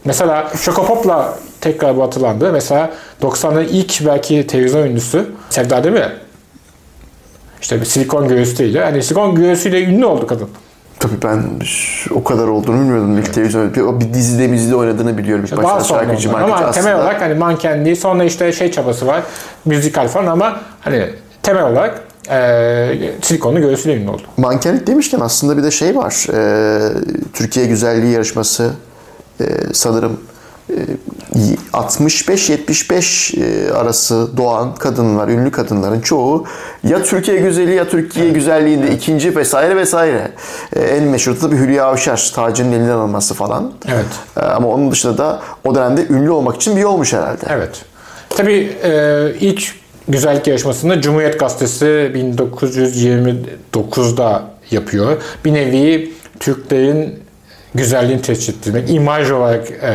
[0.04, 2.52] Mesela Şokopop'la tekrar bu hatırlandı.
[2.52, 2.90] Mesela
[3.22, 6.12] 90'ların ilk belki televizyon ünlüsü Sevda Demirel.
[7.60, 8.84] İşte bir silikon göğüsüyle.
[8.84, 10.48] Hani silikon göğüsüyle ünlü oldu kadın.
[10.98, 11.44] Tabii ben
[12.14, 13.74] o kadar olduğunu bilmiyordum ilk televizyon.
[13.74, 15.44] Bir, bir dizide mizide oynadığını biliyorum.
[15.44, 16.70] İlk Daha sonra şarkıcı Ama aslında.
[16.70, 19.22] temel olarak hani mankenliği sonra işte şey çabası var.
[19.64, 21.10] Müzikal falan ama hani
[21.42, 24.22] temel olarak e, silikonlu göğüsüyle ünlü oldu.
[24.36, 26.26] Mankenlik demişken aslında bir de şey var.
[26.34, 26.92] Ee,
[27.32, 28.70] Türkiye Güzelliği Yarışması
[29.40, 30.20] ee, sanırım
[30.70, 30.74] ee,
[31.72, 36.44] 65-75 ee, arası doğan kadınlar, ünlü kadınların çoğu
[36.84, 40.30] ya Türkiye Güzelliği ya Türkiye Güzelliği'nde ikinci vesaire vesaire.
[40.76, 43.72] Ee, en meşhur da bir Hülya Avşar, tacının elinden alınması falan.
[43.88, 44.06] Evet.
[44.36, 47.46] Ama onun dışında da o dönemde ünlü olmak için bir yolmuş herhalde.
[47.48, 47.84] Evet.
[48.28, 49.81] Tabii e, ilk
[50.12, 55.22] güzellik yarışmasını Cumhuriyet Gazetesi 1929'da yapıyor.
[55.44, 57.22] Bir nevi Türklerin
[57.74, 59.92] güzelliğini teşhis ettirmek, imaj olarak e,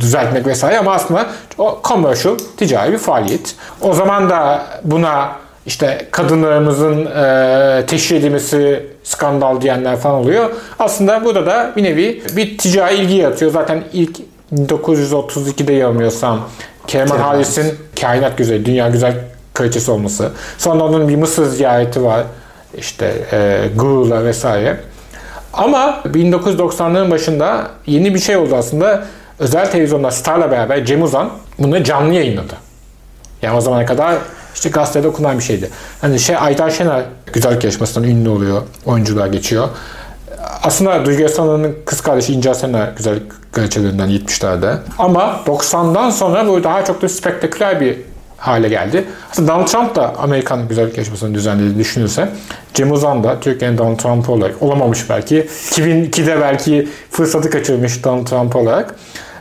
[0.00, 1.26] düzeltmek vesaire ama aslında
[1.58, 3.54] o commercial, ticari bir faaliyet.
[3.80, 5.32] O zaman da buna
[5.66, 10.50] işte kadınlarımızın e, teşhir edilmesi skandal diyenler falan oluyor.
[10.78, 13.52] Aslında burada da bir nevi bir ticari ilgi yaratıyor.
[13.52, 14.16] Zaten ilk
[14.52, 16.48] 1932'de yanılmıyorsam
[16.86, 19.14] Kemal Kemal Halis'in kainat güzeli, dünya güzel
[19.56, 20.30] kraliçesi olması.
[20.58, 22.24] Sonra onun bir Mısır ziyareti var.
[22.76, 24.80] İşte e, Guru'la vesaire.
[25.52, 29.04] Ama 1990'ların başında yeni bir şey oldu aslında.
[29.38, 32.54] Özel televizyonda Star'la beraber Cem Uzan bunu canlı yayınladı.
[33.42, 34.14] Yani o zamana kadar
[34.54, 35.70] işte gazetede okunan bir şeydi.
[36.00, 38.62] Hani şey Aydan Şener güzellik yarışmasından ünlü oluyor.
[38.86, 39.68] Oyunculuğa geçiyor.
[40.62, 44.76] Aslında Duygu Özkan'ın kız kardeşi İnce Asena güzellik kraliçelerinden 70'lerde.
[44.98, 47.98] Ama 90'dan sonra bu daha çok da spektaküler bir
[48.46, 49.04] hale geldi.
[49.30, 52.28] Aslında Donald Trump da Amerikan güzellik yarışmasını düzenlediğini düşünülse
[52.74, 55.40] Cem Uzan da Türkiye'nin Donald Trump olarak olamamış belki.
[55.70, 58.94] 2002'de belki fırsatı kaçırmış Donald Trump olarak.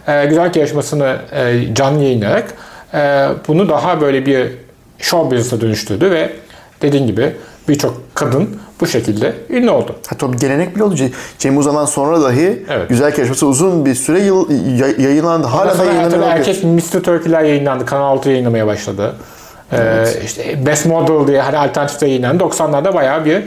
[0.08, 2.54] E, güzellik yarışmasını e, canlı yayınlayarak
[2.94, 4.52] e, bunu daha böyle bir
[5.00, 6.34] show business'a dönüştürdü ve
[6.82, 7.36] dediğin gibi
[7.70, 9.96] birçok kadın bu şekilde ünlü oldu.
[10.08, 10.96] Hatta bir gelenek bile oldu.
[10.96, 12.90] Ce- Cem Uzan'dan sonra dahi Evet.
[12.90, 15.48] güzel yarışması uzun bir süre yıl, yay- yayınlandı.
[15.48, 16.24] Hala da yayınlanıyor.
[16.28, 17.00] erkek Mr.
[17.04, 17.86] Turkey'ler yayınlandı.
[17.86, 19.16] Kanal 6 yayınlamaya başladı.
[19.74, 22.44] Ee, işte Best Model diye hani alternatifte yayınlandı.
[22.44, 23.44] 90'larda bayağı bir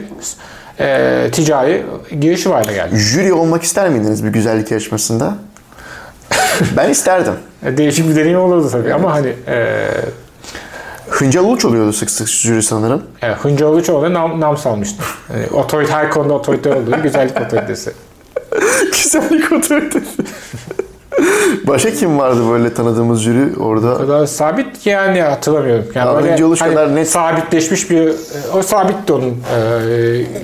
[0.79, 1.85] e, ticari
[2.19, 2.95] girişi haline geldi.
[2.97, 5.33] Jüri olmak ister miydiniz bir güzellik yarışmasında?
[6.77, 7.33] ben isterdim.
[7.65, 9.85] E, Değişik bir deneyim olurdu tabii ama hani e,
[11.19, 13.03] Hıncal Uluç oluyordu sık sık jüri sanırım.
[13.21, 15.03] evet, Hınca Uluçoğlu nam, nam salmıştı.
[15.33, 17.91] Yani otorite, her konuda otorite olduğu güzellik otoritesi.
[18.91, 20.05] Güzellik otoritesi.
[21.67, 23.95] Başka kim vardı böyle tanıdığımız jüri orada?
[23.95, 25.85] O kadar sabit ki yani hatırlamıyorum.
[25.95, 28.13] Yani Ya, böyle hani kadar net- sabitleşmiş bir
[28.53, 29.61] o sabitti onun e,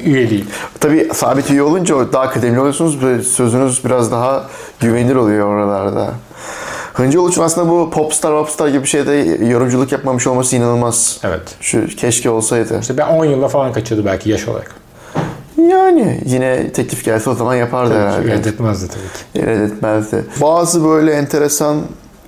[0.05, 0.45] üyeliği.
[0.79, 3.01] Tabii sabit üye olunca daha kıdemli oluyorsunuz.
[3.01, 4.43] Böyle Sözünüz biraz daha
[4.79, 6.09] güvenilir oluyor oralarda.
[6.95, 9.11] Hıncı Uluç'un aslında bu popstar popstar gibi bir şeyde
[9.45, 11.19] yorumculuk yapmamış olması inanılmaz.
[11.23, 11.55] Evet.
[11.61, 12.79] Şu keşke olsaydı.
[12.81, 14.75] İşte ben 10 yılda falan kaçırdı belki yaş olarak.
[15.57, 18.27] Yani yine teklif gelse o zaman yapardı herhalde.
[18.27, 19.47] Reddetmezdi tabii ki.
[19.47, 20.25] Reddetmezdi.
[20.41, 21.77] Bazı böyle enteresan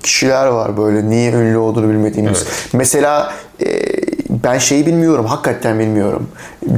[0.03, 2.45] kişiler var böyle niye ünlü olduğunu bilmediğimiz.
[2.73, 3.33] Mesela
[3.65, 3.67] e,
[4.29, 6.29] ben şeyi bilmiyorum, hakikaten bilmiyorum.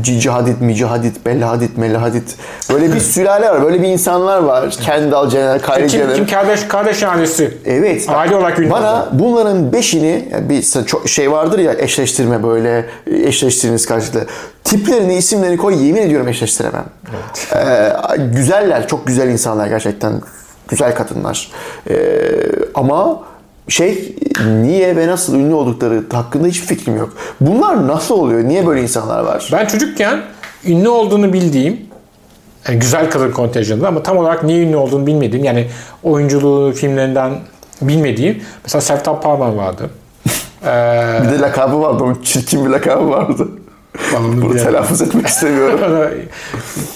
[0.01, 2.27] Cici Hadid, Mici Hadid, Bella Hadid, Mella Hadid.
[2.73, 4.69] Böyle bir sülale var, böyle bir insanlar var.
[4.69, 6.15] Kendall Jenner, Kylie Kim, Jenner.
[6.15, 7.58] kim kardeş, kardeş ailesi?
[7.65, 8.05] Evet.
[8.10, 9.10] Aile olarak ünlü Bana oldu.
[9.13, 10.63] bunların beşini yani bir
[11.08, 14.25] şey vardır ya eşleştirme böyle eşleştiriniz karşılıklı.
[14.63, 16.86] Tiplerini, isimlerini koy yemin ediyorum eşleştiremem.
[17.55, 20.13] Ee, güzeller, çok güzel insanlar gerçekten.
[20.69, 21.51] Güzel kadınlar.
[21.89, 21.95] Ee,
[22.75, 23.19] ama
[23.67, 27.13] şey niye ve nasıl ünlü oldukları hakkında hiçbir fikrim yok.
[27.41, 28.43] Bunlar nasıl oluyor?
[28.43, 29.49] Niye böyle insanlar var?
[29.51, 30.21] Ben çocukken
[30.65, 31.89] ünlü olduğunu bildiğim
[32.67, 35.67] yani güzel kadın kontenjanında ama tam olarak niye ünlü olduğunu bilmediğim yani
[36.03, 37.32] oyunculuğu filmlerinden
[37.82, 39.89] bilmediğim mesela Sertab Parman vardı.
[40.65, 42.03] Ee, Bir de lakabı vardı.
[42.03, 43.47] Onun çirkin bir lakabı vardı.
[44.17, 45.79] Onu Bunu telaffuz etmek istemiyorum.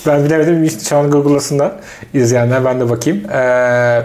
[0.08, 0.70] ben bilemedim.
[0.90, 1.72] Şu an Google'lasınlar.
[2.14, 3.32] izleyenler ben de bakayım.
[3.32, 4.04] Ee,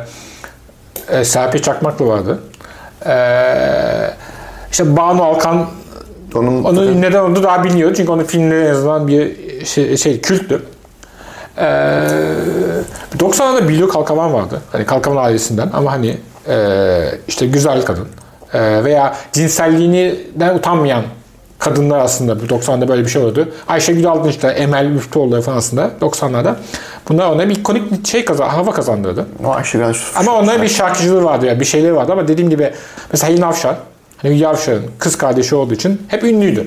[1.09, 2.39] e, Serpil Çakmaklı vardı.
[3.07, 4.11] Ee,
[4.71, 5.67] işte Banu Alkan
[6.35, 7.95] Onun, Onun neden olduğu daha biliniyor.
[7.95, 10.63] Çünkü onun filmleri en azından bir şey, şey külttü.
[11.59, 11.63] Ee,
[13.19, 14.61] 90'larda Bilyo Kalkavan vardı.
[14.73, 16.59] Hani Kalkavan ailesinden ama hani e,
[17.29, 18.09] işte güzel kadın.
[18.55, 21.03] E, veya cinselliğinden utanmayan
[21.59, 23.49] kadınlar aslında bu 90'da böyle bir şey oldu.
[23.69, 26.55] Ayşegül Aldın işte Emel Müftüoğlu falan aslında 90'larda.
[27.09, 29.27] Bunlar ona bir ikonik bir şey kazan, hava kazandırdı.
[29.45, 32.73] o Ayşegül Ama onların bir şarkıcılığı vardı ya, bir şeyleri vardı ama dediğim gibi
[33.13, 33.77] mesela Hilmi Avşar,
[34.17, 36.67] hani Hülya Avşar'ın kız kardeşi olduğu için hep ünlüydü.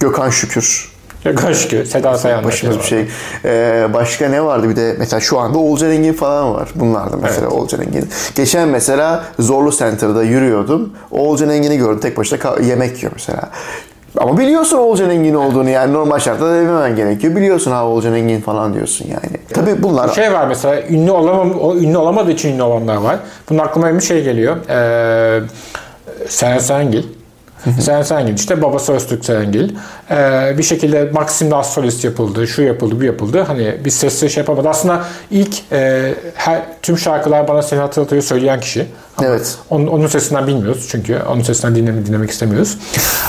[0.00, 0.89] Gökhan Şükür.
[1.22, 2.44] Şükür, Seda Sayan.
[2.44, 3.08] Başımız bir şey.
[3.44, 6.68] Ee, başka ne vardı bir de mesela şu anda Olcan Engin falan var.
[6.74, 8.08] Bunlar da mesela Olcan Engin.
[8.34, 10.92] Geçen mesela Zorlu Center'da yürüyordum.
[11.10, 12.00] Olcan Engin'i gördüm.
[12.00, 13.50] Tek başına yemek yiyor mesela.
[14.18, 17.36] Ama biliyorsun Olcan Engin olduğunu yani normal şartlarda dememen gerekiyor.
[17.36, 19.40] Biliyorsun ha Olcan Engin falan diyorsun yani.
[19.54, 23.16] Tabii bunlar Şey var mesela ünlü olamam, o ünlü olamadığı için ünlü olanlar var.
[23.50, 24.56] Bunun aklıma bir şey geliyor.
[24.68, 25.40] Ee,
[26.28, 27.19] Seren Serengil.
[27.80, 29.76] Seren Serengil işte babası Öztürk Serengil.
[30.10, 33.40] Ee, bir şekilde Maxim'de az solist yapıldı, şu yapıldı, bu yapıldı.
[33.46, 34.68] Hani bir sesli şey yapamadı.
[34.68, 38.86] Aslında ilk e, her, tüm şarkılar bana seni hatırlatıyor söyleyen kişi.
[39.16, 39.58] Ama Evet.
[39.70, 42.78] Onun, onun sesinden bilmiyoruz çünkü onun sesinden dinleme, dinlemek istemiyoruz.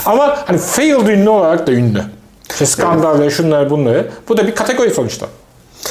[0.06, 2.02] Ama hani failed ünlü olarak da ünlü.
[2.50, 4.08] İşte skandal ve şunları bunları.
[4.28, 5.26] Bu da bir kategori sonuçta.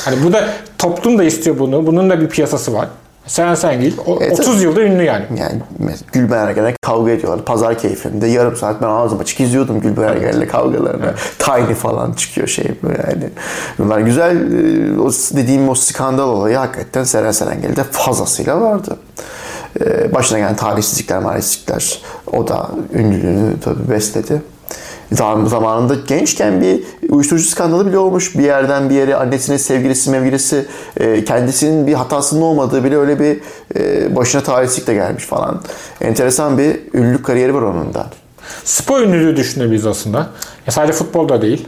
[0.06, 1.88] Hani bu da toplum da istiyor bunu.
[1.88, 2.88] Bunun da bir piyasası var.
[3.28, 5.26] Seren Serengil o- Evet, 30 yıldır ünlü yani.
[5.38, 5.62] yani
[6.14, 7.46] Gülben Ergen'le kavga ediyorlar.
[7.46, 11.14] Pazar keyfinde yarım saat ben ağzım açık izliyordum Gülben Ergen'le kavgalarını.
[11.40, 13.30] Tiny falan çıkıyor şey yani.
[13.80, 14.36] Bunlar güzel.
[14.36, 18.98] e, O dediğim o skandal olayı hakikaten Seren Serengil'de fazlasıyla vardı.
[19.86, 22.02] E, Başına gelen talihsizlikler, maalesizlikler
[22.34, 24.42] o da ünlülüğünü tabii besledi.
[25.12, 28.38] Zam- Zamanında gençken bir uyuşturucu skandalı bile olmuş.
[28.38, 30.66] Bir yerden bir yere annesinin sevgilisi mevgilisi
[30.98, 33.40] e, kendisinin bir hatasının olmadığı bile öyle bir
[33.76, 35.62] e, başına talihsizlik de gelmiş falan.
[36.02, 38.08] Enteresan bir ünlülük kariyeri var onun da.
[38.64, 40.18] Spor ünlülüğü düşünebiliriz aslında.
[40.68, 41.68] Ya sadece futbolda değil.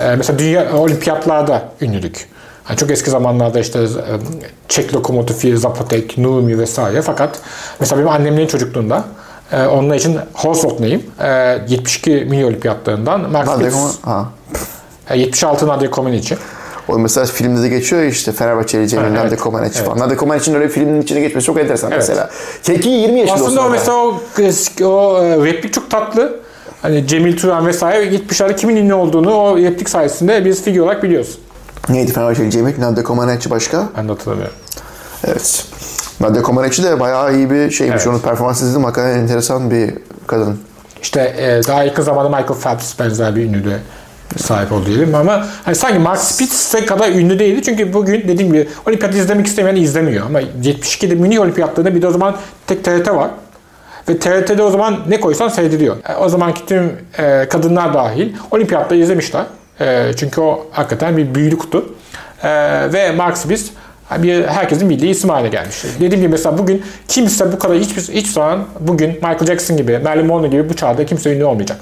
[0.00, 2.28] Ee, mesela dünya olimpiyatlarda ünlülük.
[2.64, 3.86] Hani çok eski zamanlarda işte e,
[4.68, 7.02] Çek lokomotifi, Zapotek, Numi vesaire.
[7.02, 7.40] Fakat
[7.80, 9.04] mesela benim annemin çocukluğunda
[9.52, 10.18] e, onun için
[10.80, 11.02] neyim?
[11.20, 13.70] E, 72 mini olimpiyatlarından Nadia.
[13.70, 14.28] Coman- ha.
[15.10, 16.36] E, 76 Nadia Comaneci.
[16.88, 19.40] O mesela filmde de geçiyor ya işte Fenerbahçeli Cemil, evet.
[19.40, 19.86] Comaneci Evet.
[19.88, 19.98] falan.
[19.98, 22.08] Nade Comaneci'nin öyle filmin içine geçmesi çok enteresan Evet.
[22.08, 22.30] mesela.
[22.80, 24.20] Ki 20 yaşında Aslında o mesela o,
[24.84, 26.40] o e, replik çok tatlı.
[26.82, 31.38] Hani Cemil Turan vesaire gitmişler kimin ünlü olduğunu o replik sayesinde biz figür olarak biliyoruz.
[31.88, 33.88] Neydi Fenerbahçeli Cemil, Nade Comaneci başka?
[33.96, 34.54] Ben de hatırlamıyorum.
[35.26, 35.64] Evet.
[36.20, 37.96] Nade Comaneci de bayağı iyi bir şeymiş.
[37.96, 38.06] Evet.
[38.06, 38.84] Onun performans izledim.
[38.84, 39.94] Hakikaten enteresan bir
[40.26, 40.58] kadın.
[41.02, 43.78] İşte e, daha yakın zamanda Michael Phelps benzer bir ünlü de
[44.36, 48.68] sahip oldu diyelim ama hani sanki Mark Spitz'e kadar ünlü değildi çünkü bugün dediğim gibi
[48.88, 53.30] olimpiyat izlemek istemeyen izlemiyor ama 72'de Münih olimpiyatlarında bir de o zaman tek TRT var
[54.08, 55.96] ve TRT'de o zaman ne koysan seyrediliyor.
[56.08, 59.44] E, o zamanki tüm e, kadınlar dahil olimpiyatları izlemişler.
[59.80, 61.94] E, çünkü o hakikaten bir büyülü kutu.
[62.42, 62.48] E,
[62.92, 63.70] ve Mark Spitz
[64.18, 65.84] bir herkesin bildiği isim haline gelmiş.
[66.00, 70.26] Dediğim gibi mesela bugün kimse bu kadar hiçbir hiç zaman bugün Michael Jackson gibi, Marilyn
[70.26, 71.78] Monroe gibi bu çağda kimse ünlü olmayacak.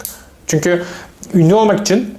[0.47, 0.83] Çünkü
[1.35, 2.15] ünlü olmak için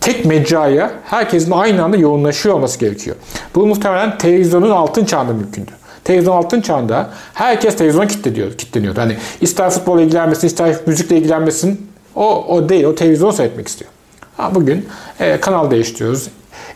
[0.00, 3.16] tek mecraya herkesin aynı anda yoğunlaşıyor olması gerekiyor.
[3.54, 5.70] Bu muhtemelen televizyonun altın çağında mümkündü.
[6.04, 9.00] Televizyon altın çağında herkes televizyona kilitleniyor, kilitleniyordu.
[9.00, 13.90] Hani ister futbolla ilgilenmesin, ister müzikle ilgilenmesin o, o değil, o televizyonu seyretmek istiyor.
[14.38, 14.88] Ha, bugün
[15.20, 16.28] e, kanal değiştiriyoruz,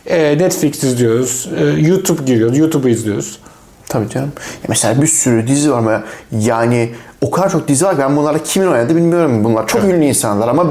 [0.07, 3.39] e, Netflix izliyoruz, e, YouTube giriyoruz, YouTube'u izliyoruz.
[3.89, 4.33] Tabii canım.
[4.37, 8.17] Ya mesela bir sürü dizi var ama yani o kadar çok dizi var ki ben
[8.17, 9.45] bunlarda kimin oynadı bilmiyorum.
[9.45, 10.67] Bunlar çok ünlü insanlar ama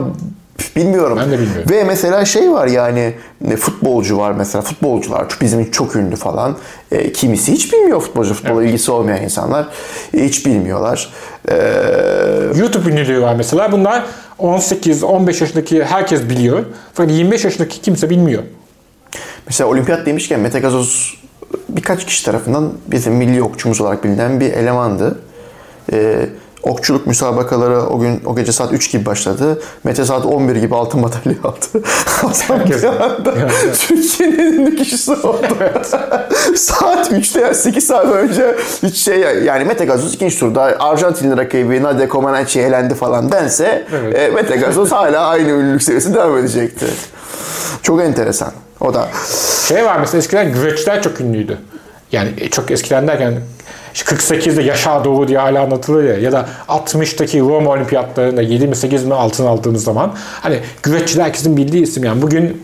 [0.75, 1.17] bilmiyorum.
[1.21, 1.71] Ben de bilmiyorum.
[1.71, 6.57] Ve mesela şey var yani ne futbolcu var mesela futbolcular bizim çok ünlü falan.
[6.91, 9.67] E, kimisi hiç bilmiyor futbolcu futbola ilgisi olmayan insanlar
[10.17, 11.09] e, hiç bilmiyorlar.
[11.49, 11.55] E,
[12.59, 13.71] YouTube ünlülüğü var mesela.
[13.71, 14.05] Bunlar
[14.41, 16.65] 18-15 yaşındaki herkes biliyor.
[16.93, 18.43] Fakat 25 yaşındaki kimse bilmiyor.
[19.45, 21.21] Mesela olimpiyat demişken Mete Gazoz
[21.69, 25.19] birkaç kişi tarafından bizim milli okçumuz olarak bilinen bir elemandı.
[25.91, 26.29] Ee,
[26.63, 29.61] okçuluk müsabakaları o gün o gece saat 3 gibi başladı.
[29.83, 31.85] Mete saat 11 gibi altın madalya aldı.
[32.47, 33.33] Herkes- bir anda
[33.87, 35.57] Türkiye'nin en ünlü kişisi oldu.
[36.55, 41.83] saat 3'te yani 8 saat önce hiç şey yani Mete Gazoz ikinci turda Arjantinli rakibi
[41.83, 44.19] Nadia Comaneci elendi falan dense Evet.
[44.19, 46.85] e, Mete Gazoz hala aynı ünlülük seviyesinde devam edecekti.
[47.81, 48.51] Çok enteresan.
[48.79, 49.07] O da
[49.67, 51.57] Şey var mesela eskiden güreşçiler çok ünlüydü.
[52.11, 53.33] Yani e, çok eskiden derken
[53.93, 59.05] 48'de Yaşar Doğu diye hala anlatılır ya ya da 60'taki Roma olimpiyatlarında 7 mi 8
[59.05, 62.63] mi altın aldığımız zaman hani güreşçiler herkesin bildiği isim yani bugün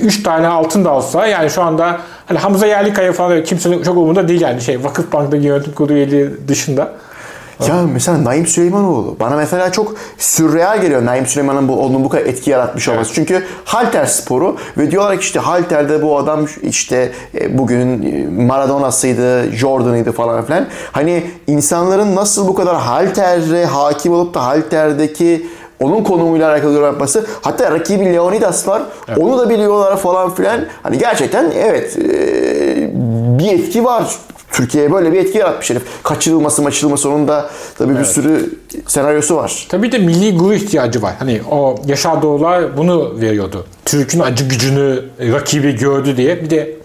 [0.00, 4.28] 3 tane altın da alsa yani şu anda hani Hamza Yerlikaya falan kimsenin çok umurunda
[4.28, 6.92] değil yani şey Vakıfbank'taki yönetim kurulu üyeliği dışında.
[7.68, 12.24] Ya mesela Naim Süleymanoğlu bana mesela çok sürreal geliyor Naim Süleyman'ın bu onun bu kadar
[12.26, 13.14] etki yaratmış olması.
[13.14, 19.52] Çünkü halter sporu ve diyorlar ki işte halterde bu adam işte e, bugün e, Maradona'sıydı,
[19.52, 20.66] Jordan'ıydı falan filan.
[20.92, 25.46] Hani insanların nasıl bu kadar haltere hakim olup da halterdeki
[25.80, 27.26] onun konumuyla alakalı yorum yapması.
[27.42, 28.82] Hatta rakibi Leonidas var.
[29.18, 30.60] Onu da biliyorlar falan filan.
[30.82, 32.90] Hani gerçekten evet e,
[33.38, 34.16] bir etki var.
[34.52, 35.82] Türkiye'ye böyle bir etki yaratmış herif.
[36.02, 38.50] Kaçırılması maçırılması onun da tabii bir sürü
[38.86, 39.66] senaryosu var.
[39.68, 41.14] Tabii de milli gurur ihtiyacı var.
[41.18, 43.66] Hani o Yaşar Doğular bunu veriyordu.
[43.84, 46.42] Türk'ün acı gücünü rakibi gördü diye.
[46.44, 46.76] Bir de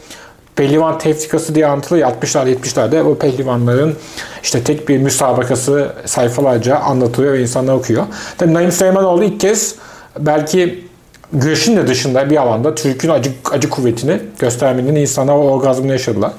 [0.56, 2.10] pehlivan tefrikası diye anlatılıyor.
[2.10, 3.96] 60'lar 70'lerde o pehlivanların
[4.44, 8.06] işte tek bir müsabakası sayfalarca anlatılıyor ve insanlar okuyor.
[8.38, 9.76] Tabii Naim Süleymanoğlu ilk kez
[10.20, 10.88] belki
[11.34, 16.32] güreşin de dışında bir alanda Türk'ün acı, acı kuvvetini göstermenin insanlar o orgazmını yaşadılar.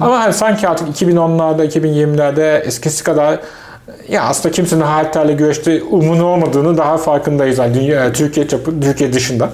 [0.00, 3.38] Ama hani sanki artık 2010'larda, 2020'lerde eskisi kadar
[4.08, 7.58] ya aslında kimsenin halterle güreşte umunu olmadığını daha farkındayız.
[7.58, 9.50] Yani dünya, Türkiye çapı, Türkiye dışında.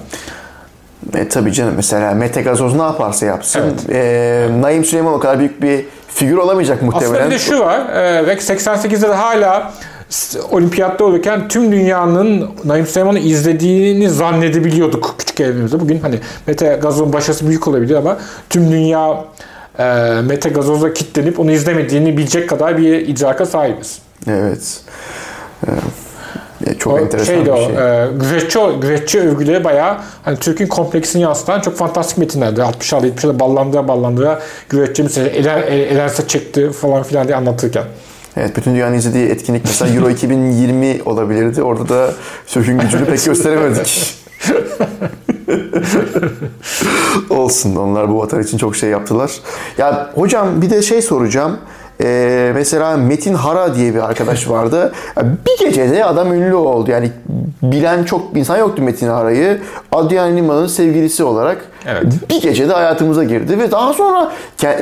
[1.15, 3.61] E, tabii canım mesela Mete Gazoz ne yaparsa yapsın.
[3.65, 3.91] Evet.
[3.91, 7.11] E, Naim Süleyman o kadar büyük bir figür olamayacak muhtemelen.
[7.11, 7.89] Aslında bir de şu var.
[7.89, 9.73] E, ve 88'de de hala
[10.51, 15.81] olimpiyatta olurken tüm dünyanın Naim Süleyman'ı izlediğini zannedebiliyorduk küçük evimizde.
[15.81, 18.17] Bugün hani Mete Gazoz'un başarısı büyük olabilir ama
[18.51, 19.56] tüm dünya e,
[20.23, 23.99] Mete Gazoz'a kitlenip onu izlemediğini bilecek kadar bir idraka sahibiz.
[24.29, 24.81] Evet.
[25.67, 25.71] E,
[26.67, 27.75] e, çok O enteresan şeydi bir o, şey.
[27.75, 32.61] e, güreşçi, güreşçi övgüleri bayağı hani Türk'ün kompleksini yansıtan çok fantastik metinlerdi.
[32.61, 37.85] 60'larda 70'lerde ballandıra ballandıra güreşçimiz elen, elense çıktı falan filan diye anlatırken.
[38.37, 41.63] Evet, bütün dünyanın izlediği etkinlik mesela Euro 2020 olabilirdi.
[41.63, 42.11] Orada da
[42.47, 44.15] Türk'ün gücünü pek gösteremedik.
[47.31, 47.77] Olsun.
[47.77, 49.31] Onlar bu vatan için çok şey yaptılar.
[49.79, 51.57] Ya hocam bir de şey soracağım.
[52.03, 54.93] Ee, mesela Metin Hara diye bir arkadaş vardı.
[55.23, 56.91] Bir gecede adam ünlü oldu.
[56.91, 57.13] Yani
[57.63, 59.61] bilen çok insan yoktu Metin Hara'yı.
[59.93, 62.05] Adrian Lima'nın sevgilisi olarak Evet.
[62.31, 64.33] bir gecede hayatımıza girdi ve daha sonra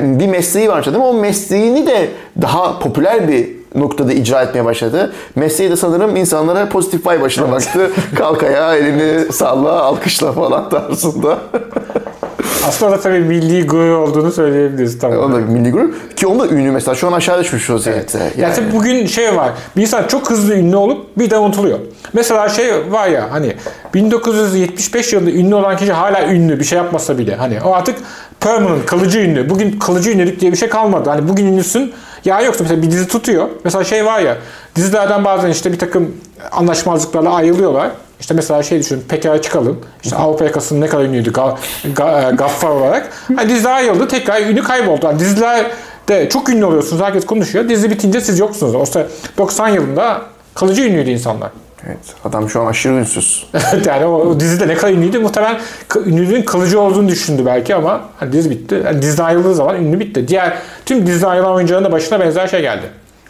[0.01, 1.03] bir mesleği var değil mi?
[1.03, 2.09] O mesleğini de
[2.41, 5.13] daha popüler bir noktada icra etmeye başladı.
[5.35, 7.91] Mesleği de sanırım insanlara pozitif vibe başına baktı.
[8.15, 11.37] Kalk ayağa, elini salla, alkışla falan tarzında.
[12.67, 14.99] Aslında da tabii milli gurur olduğunu söyleyebiliriz.
[14.99, 15.17] Tamam.
[15.17, 15.89] O da bir milli gurur.
[16.15, 18.17] Ki onun da ünlü mesela şu an aşağı düşmüş vaziyette.
[18.17, 18.31] Yani.
[18.37, 18.55] Yani.
[18.55, 19.51] tabii bugün şey var.
[19.77, 21.79] Bir insan çok hızlı ünlü olup bir de unutuluyor.
[22.13, 23.55] Mesela şey var ya hani
[23.93, 27.35] 1975 yılında ünlü olan kişi hala ünlü bir şey yapmasa bile.
[27.35, 27.95] Hani o artık
[28.39, 29.49] permanent, kalıcı ünlü.
[29.49, 31.09] Bugün kalıcı ünlülük diye bir şey kalmadı.
[31.09, 31.93] Hani bugün ünlüsün
[32.25, 33.47] ya yoksa mesela bir dizi tutuyor.
[33.63, 34.37] Mesela şey var ya
[34.75, 36.11] dizilerden bazen işte bir takım
[36.51, 37.91] anlaşmazlıklarla ayrılıyorlar.
[38.19, 41.57] İşte mesela şey düşün, Peker Çıkalın, işte Avrupa yakasının ne kadar ünlüydü ga,
[41.95, 43.09] ga, e, Gaffar olarak.
[43.35, 45.05] Hani diziler ayrıldı, tekrar ünlü kayboldu.
[45.05, 45.71] Yani diziler
[46.07, 47.69] de çok ünlü oluyorsunuz, herkes konuşuyor.
[47.69, 48.75] Dizi bitince siz yoksunuz.
[48.75, 50.21] Oysa 90 yılında
[50.55, 51.51] kalıcı ünlüydü insanlar.
[51.87, 53.45] Evet, adam şu an aşırı ünsüz.
[53.85, 55.59] Yani o, o dizide ne kadar ünlüydü muhtemelen
[56.05, 58.81] ünlülüğün kalıcı olduğunu düşündü belki ama hani dizi bitti.
[58.85, 60.27] Yani diziden ayrıldığı zaman ünlü bitti.
[60.27, 62.85] Diğer tüm diziden ayrılan oyuncuların da başına benzer şey geldi.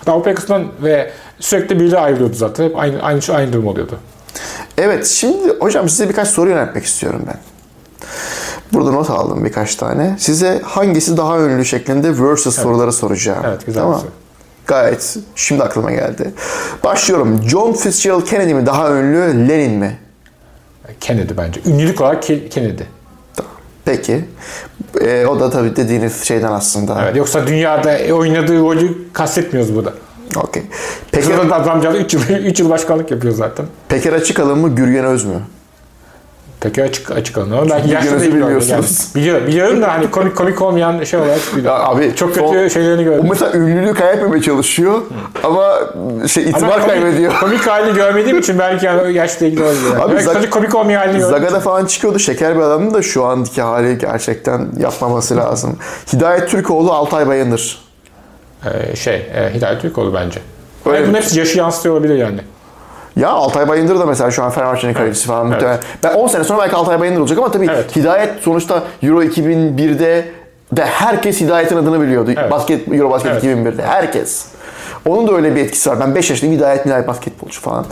[0.07, 2.63] Avrupa yakasından ve sürekli birileri ayrılıyordu zaten.
[2.63, 3.99] Hep aynı, aynı, aynı durum oluyordu.
[4.77, 7.37] Evet şimdi hocam size birkaç soru yöneltmek istiyorum ben.
[8.73, 10.15] Burada not aldım birkaç tane.
[10.19, 13.43] Size hangisi daha ünlü şeklinde versus soruları soracağım.
[13.47, 13.95] Evet, güzel tamam.
[13.95, 14.11] bir soru.
[14.67, 16.33] Gayet şimdi aklıma geldi.
[16.83, 17.41] Başlıyorum.
[17.49, 19.99] John Fitzgerald Kennedy mi daha ünlü, Lenin mi?
[20.99, 21.61] Kennedy bence.
[21.65, 22.83] Ünlülük olarak Ke- Kennedy.
[23.85, 24.25] Peki.
[25.01, 27.03] Ee, o da tabii dediğiniz şeyden aslında.
[27.03, 29.93] Evet, yoksa dünyada oynadığı rolü kastetmiyoruz burada.
[30.37, 30.63] Okey.
[31.11, 33.65] Peker, adamcağız 3 yıl, 3 yıl başkanlık yapıyor zaten.
[33.89, 35.35] Peker Açıkalın mı, Gürgen Öz mü?
[36.59, 38.43] Peki açık açık alın ama belki yaşlı değil böyle.
[38.45, 39.07] bilmiyorsunuz.
[39.15, 41.81] Yani, biliyorum, biliyorum da hani komik komik olmayan şey olarak biliyorum.
[41.83, 43.25] Abi Çok son- kötü şeylerini O gördüm.
[43.29, 45.01] mesela ünlülüğü kaybetmemeye çalışıyor
[45.43, 45.73] ama
[46.27, 47.33] şey Ama itibar komik, kaybediyor.
[47.39, 49.91] komik halini görmediğim için belki yani yaşla ilgili olabilir.
[49.95, 51.29] Abi Abi, belki Zag- sadece komik olmayan halini gördüm.
[51.29, 52.19] Zaga'da falan çıkıyordu.
[52.19, 55.77] Şeker bir adamdı da şu andaki hali gerçekten yapmaması lazım.
[56.13, 57.84] Hidayet Türkoğlu, Altay Bayındır.
[58.65, 60.39] Ee, şey, e, Hidayet Türkoğlu bence.
[60.85, 62.39] Öyle Yani bunun hepsi yaşı yansıtıyor olabilir yani.
[63.15, 65.79] Ya Altay Bayındır da mesela şu an Fenerbahçe'nin kalecisi falan muhtemelen.
[66.03, 67.95] Ben 10 sene sonra belki Altay Bayındır olacak ama tabii Evet.
[67.95, 70.25] Hidayet sonuçta Euro 2001'de
[70.71, 72.31] de herkes Hidayet'in adını biliyordu.
[72.37, 72.51] Evet.
[72.51, 73.43] Basket Euro Basket Evet.
[73.43, 74.45] 2001'de herkes.
[75.07, 75.99] Onun da öyle bir etkisi var.
[75.99, 77.85] Ben 5 yaşındayım Hidayet Nilay basketbolcu falan.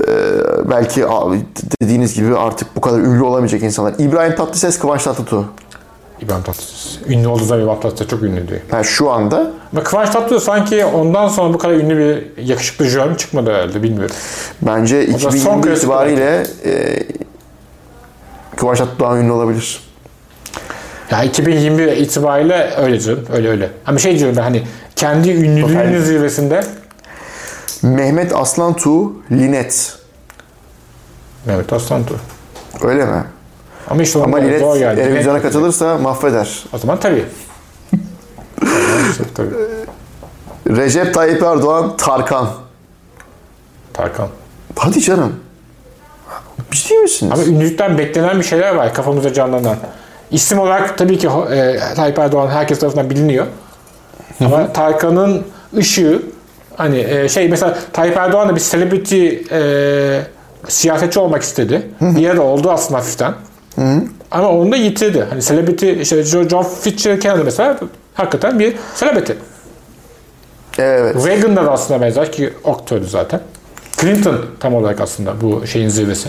[0.00, 0.12] Ee,
[0.70, 1.40] belki abi
[1.82, 3.94] dediğiniz gibi artık bu kadar ünlü olamayacak insanlar.
[3.98, 5.44] İbrahim Tatlıses, Kıvanç Tatlıtuğ.
[6.20, 6.98] İbrahim Tatlıses.
[7.08, 8.62] Ünlü olduğu zaman İbrahim Tatlıses çok ünlüydü.
[8.72, 13.14] Yani şu anda Ama Kıvanç Tatlıtuğ sanki ondan sonra bu kadar ünlü bir yakışıklı jön
[13.14, 14.16] çıkmadı herhalde bilmiyorum.
[14.62, 17.02] bence da son 2020 klasik itibariyle e,
[18.56, 19.80] Kıvanç Tatlıtuğ daha ünlü olabilir.
[21.10, 23.24] Ya 2021 itibariyle öyle canım.
[23.32, 23.70] Öyle öyle.
[23.86, 24.62] Ama şey diyorum ben hani
[24.96, 26.64] kendi ünlülüğünün zirvesinde
[27.82, 29.94] Mehmet Aslan Tuğ, Linet.
[31.46, 32.14] Mehmet Aslantu.
[32.82, 33.24] Öyle mi?
[33.90, 35.42] Ama işte Ama Linet zor geldi.
[35.42, 36.64] katılırsa mahveder.
[36.72, 37.24] O zaman tabii.
[39.34, 39.50] Tabii.
[40.68, 42.48] Recep Tayyip Erdoğan, Tarkan.
[43.92, 44.28] Tarkan.
[44.76, 45.36] Hadi canım.
[46.70, 47.32] Ciddi misiniz?
[47.32, 49.76] Ama ünlülükten beklenen bir şeyler var kafamızda canlanan.
[50.30, 53.46] İsim olarak tabii ki e, Tayyip Erdoğan herkes tarafından biliniyor.
[54.40, 55.44] Ama Tarkan'ın
[55.76, 56.22] ışığı
[56.76, 60.26] hani e, şey mesela Tayyip Erdoğan da bir celebrity e,
[60.68, 61.90] siyasetçi olmak istedi.
[62.00, 63.34] Bir yerde oldu aslında hafiften.
[64.30, 65.26] Ama onu da yitirdi.
[65.30, 67.78] Hani celebrity işte Jo- John Fitzgerald mesela
[68.14, 69.32] hakikaten bir celebrity.
[70.78, 71.26] Evet.
[71.26, 73.40] Reagan'da da aslında benzer ki aktördü zaten.
[74.00, 76.28] Clinton tam olarak aslında bu şeyin zirvesi.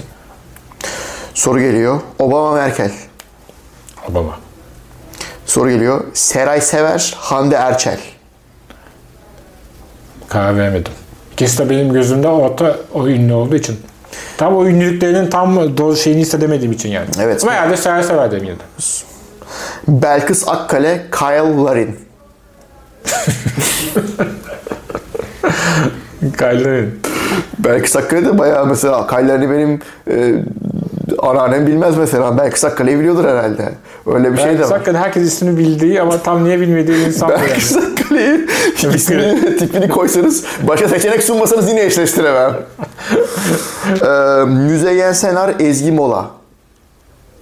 [1.34, 2.00] Soru geliyor.
[2.20, 2.92] Obama Merkel.
[4.10, 4.40] Obama.
[5.46, 6.04] Soru geliyor.
[6.14, 8.00] Seray Sever, Hande Erçel.
[10.28, 10.94] Karar veremedim.
[11.34, 13.80] İkisi de benim gözümde orta o ünlü olduğu için.
[14.38, 17.08] Tam o ünlülüklerinin tam doğru şeyini hissedemediğim için yani.
[17.22, 17.44] Evet.
[17.44, 18.56] Ama herhalde sever sever derim yine.
[19.88, 22.00] Belkıs Akkale, Kyle Larin.
[26.38, 27.00] Kayların.
[27.60, 30.44] Belkıs Akkale de bayağı mesela Kyle Larin'i benim e,
[31.20, 32.38] anneannem bilmez mesela.
[32.38, 33.74] Belkıs Akkale'yi biliyordur herhalde.
[34.06, 34.72] Öyle bir şey de Belki var.
[34.72, 37.48] hakikaten herkes ismini bildiği ama tam niye bilmediği insan var yani.
[37.50, 38.48] Belkıs Akkale'yi
[38.96, 42.54] ismini, tipini koysanız başka seçenek sunmasanız yine eşleştiremem.
[44.02, 46.26] ee, Müzeyyen Senar, Ezgi Mola.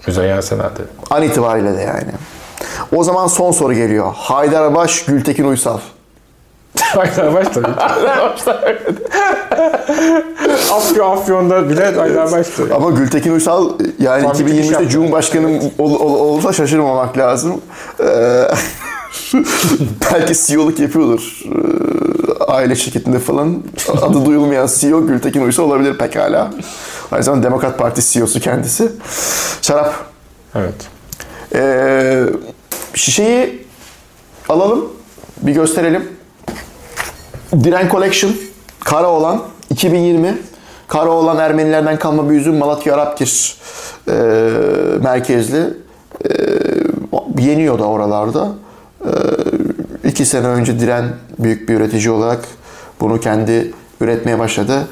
[0.07, 0.83] Müzeyyen Senat'ı.
[1.09, 2.11] An itibariyle de yani.
[2.95, 4.13] O zaman son soru geliyor.
[4.15, 5.79] Haydar Baş, Gültekin Uysal.
[6.81, 7.67] Haydar Baş tabii.
[10.73, 12.73] Afyon, Afyon'da bile Haydar Baş tabii.
[12.73, 13.69] Ama Gültekin Uysal
[13.99, 14.89] yani iş 2023'te yaptı.
[14.89, 17.61] Cumhurbaşkanı ol, ol, olursa şaşırmamak lazım.
[17.99, 18.03] Ee,
[20.13, 21.39] belki CEO'luk yapıyordur.
[21.45, 23.63] Ee, aile şirketinde falan.
[24.01, 26.53] Adı duyulmayan CEO Gültekin Uysal olabilir pekala.
[27.11, 28.91] Aynı zamanda Demokrat Parti CEO'su kendisi.
[29.61, 29.93] Şarap.
[30.55, 30.73] Evet.
[31.55, 32.23] Ee,
[32.95, 33.65] şişeyi
[34.49, 34.85] alalım.
[35.41, 36.07] Bir gösterelim.
[37.53, 38.35] Diren Collection.
[38.79, 40.37] Kara olan 2020.
[40.87, 43.57] Kara olan Ermenilerden kalma bir üzüm Malatya Arapkir
[44.07, 44.13] e,
[45.03, 45.63] merkezli.
[47.43, 48.51] yeniyor da oralarda.
[49.05, 49.09] Ee,
[50.09, 51.05] iki sene önce Diren
[51.39, 52.39] büyük bir üretici olarak
[53.01, 54.87] bunu kendi üretmeye başladı.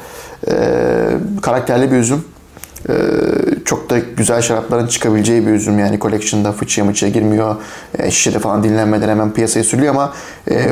[0.48, 0.54] Ee,
[1.42, 2.24] karakterli bir üzüm.
[2.90, 2.94] Ee,
[3.66, 7.56] çok da güzel şarapların çıkabileceği bir üzüm yani collection'da fıçıya mıçıya girmiyor.
[7.98, 10.14] E, şişede falan dinlenmeden hemen piyasaya sürülüyor ama
[10.52, 10.68] e,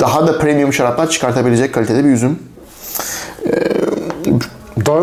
[0.00, 2.38] daha da premium şaraplar çıkartabilecek kalitede bir üzüm.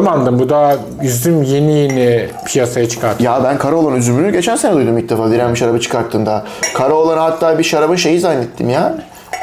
[0.08, 0.40] Anladım?
[0.40, 3.34] Bu da üzüm yeni yeni piyasaya çıkartıyor.
[3.34, 6.46] Ya ben Karaoğlan üzümünü geçen sene duydum ilk defa Diren bir şarabı çıkarttığında.
[6.74, 8.96] Karaoğlan'ı hatta bir şarabın şeyi zannettim ya.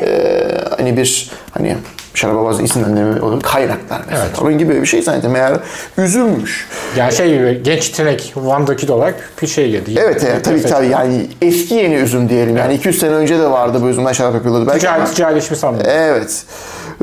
[0.02, 0.48] Ee,
[0.78, 1.76] hani bir hani
[2.14, 3.42] şaraba bazı isimlendirme olur.
[3.42, 4.24] Kaynaklar mesela.
[4.26, 4.42] Evet.
[4.42, 5.30] Onun gibi bir şey zannettim.
[5.30, 5.58] Meğer
[5.98, 6.68] üzümmüş.
[6.96, 9.94] Yani şey gibi genç yetenek Wonderkid olarak bir şey geldi.
[9.98, 12.56] Evet evet tabii tabii yani eski yeni üzüm diyelim.
[12.56, 14.66] Yani 200 sene önce de vardı bu üzümden şarap yapıyorlardı.
[14.66, 15.86] Belki ama- Ticari, ticarileşmiş sandım.
[15.88, 16.42] Evet.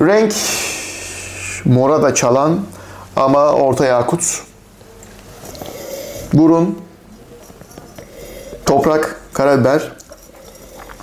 [0.01, 0.33] Renk
[1.65, 2.59] mora da çalan
[3.15, 4.23] ama orta yakut.
[6.33, 6.79] Burun,
[8.65, 9.91] toprak, karabiber,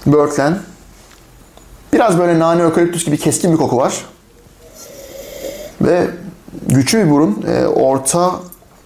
[0.07, 0.59] böğürtlen.
[1.93, 4.05] Biraz böyle nane ökaliptüs gibi keskin bir koku var.
[5.81, 6.07] Ve
[6.67, 7.45] güçlü bir burun.
[7.49, 8.41] Ee, orta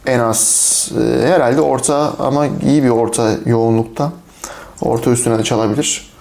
[0.07, 4.12] en az e, herhalde orta ama iyi bir orta yoğunlukta.
[4.80, 6.12] Orta üstüne de çalabilir.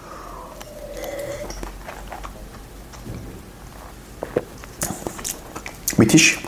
[5.98, 6.42] Müthiş.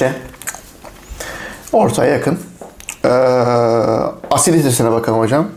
[0.00, 0.35] De.
[1.76, 2.38] Ortaya yakın.
[3.04, 3.08] Ee,
[4.30, 5.48] asiditesine bakalım hocam.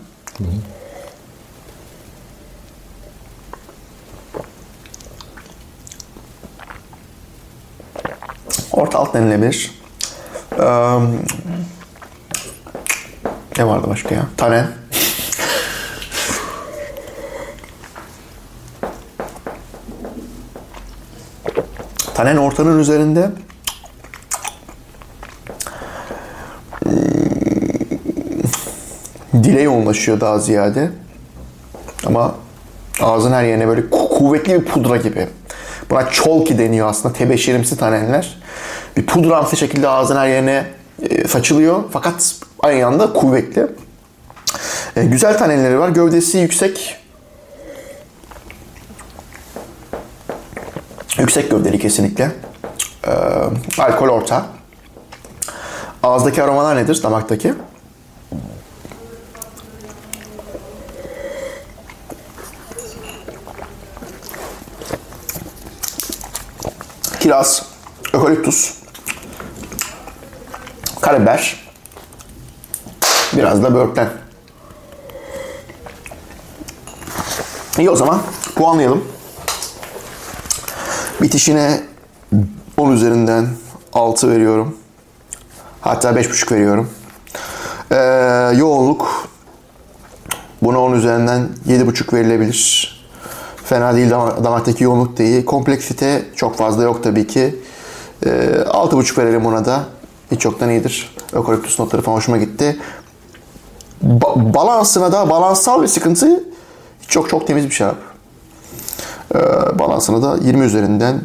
[8.71, 9.81] Orta alt denilebilir.
[10.59, 10.63] Ee,
[13.57, 14.25] ne vardı başka ya?
[14.37, 14.67] Tanen.
[22.13, 23.31] Tanen ortanın üzerinde
[29.43, 30.89] dile yoğunlaşıyor daha ziyade.
[32.05, 32.35] Ama
[33.01, 35.27] ağzın her yerine böyle ku- kuvvetli bir pudra gibi.
[35.89, 37.13] Buna çolki deniyor aslında.
[37.13, 38.37] Tebeşirimsi tanenler.
[38.97, 40.65] Bir pudramsı şekilde ağzın her yerine
[41.09, 41.83] e, saçılıyor.
[41.91, 43.67] Fakat aynı anda kuvvetli.
[44.95, 45.89] E, güzel tanelleri var.
[45.89, 46.95] Gövdesi yüksek.
[51.19, 52.31] Yüksek gövdeli kesinlikle.
[53.07, 53.11] E,
[53.81, 54.45] alkol orta.
[56.03, 57.03] Ağızdaki aromalar nedir?
[57.03, 57.53] Damaktaki.
[67.19, 67.65] Kiraz,
[68.13, 68.75] ökaliptus,
[71.01, 71.65] karabiber,
[73.33, 74.09] biraz da böğürtlen.
[77.77, 78.21] İyi o zaman
[78.55, 79.03] puanlayalım.
[81.21, 81.81] Bitişine
[82.77, 83.47] 10 üzerinden
[83.93, 84.77] 6 veriyorum.
[85.81, 86.89] Hatta 5,5 veriyorum.
[87.91, 87.95] Ee,
[88.57, 89.29] yoğunluk
[90.61, 92.98] buna 10 üzerinden 7,5 verilebilir.
[93.69, 95.45] Fena değil dam- damaktaki yoğunluk da iyi.
[95.45, 97.55] Kompleksite çok fazla yok tabii ki.
[98.25, 98.29] Ee,
[98.67, 99.83] 6,5 verelim ona da.
[100.31, 101.15] Hiç yoktan iyidir.
[101.33, 102.79] Ökaliptüs notları falan hoşuma gitti.
[104.05, 106.43] Ba- balansına da balanssal bir sıkıntı
[107.07, 107.97] çok çok temiz bir şarap.
[109.35, 109.39] Ee,
[109.79, 111.21] balansına da 20 üzerinden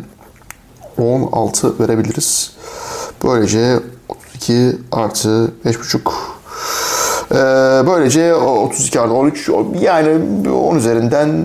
[0.99, 2.53] 16 verebiliriz.
[3.25, 6.11] Böylece 32 artı 5,5 ee,
[7.87, 10.09] böylece o 32 artı 13 o- yani
[10.51, 11.45] 10 üzerinden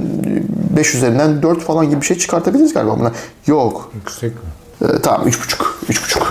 [0.77, 3.11] 5 üzerinden 4 falan gibi bir şey çıkartabiliriz galiba buna.
[3.47, 3.91] Yok.
[3.95, 4.39] Yüksek mi?
[4.81, 5.65] Ee, tamam 3.5.
[5.89, 6.21] 3.5.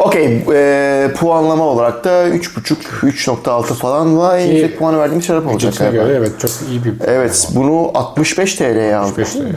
[0.00, 0.44] Okey.
[0.52, 4.38] ee, puanlama olarak da 3.5, 3.6 falan var.
[4.38, 6.02] En yüksek puanı verdiğimiz şarap olacak galiba.
[6.02, 9.18] göre evet çok iyi bir Evet bunu 65 TL'ye aldık.
[9.18, 9.56] 5 evet.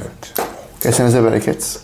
[0.82, 1.80] Kesenize bereket.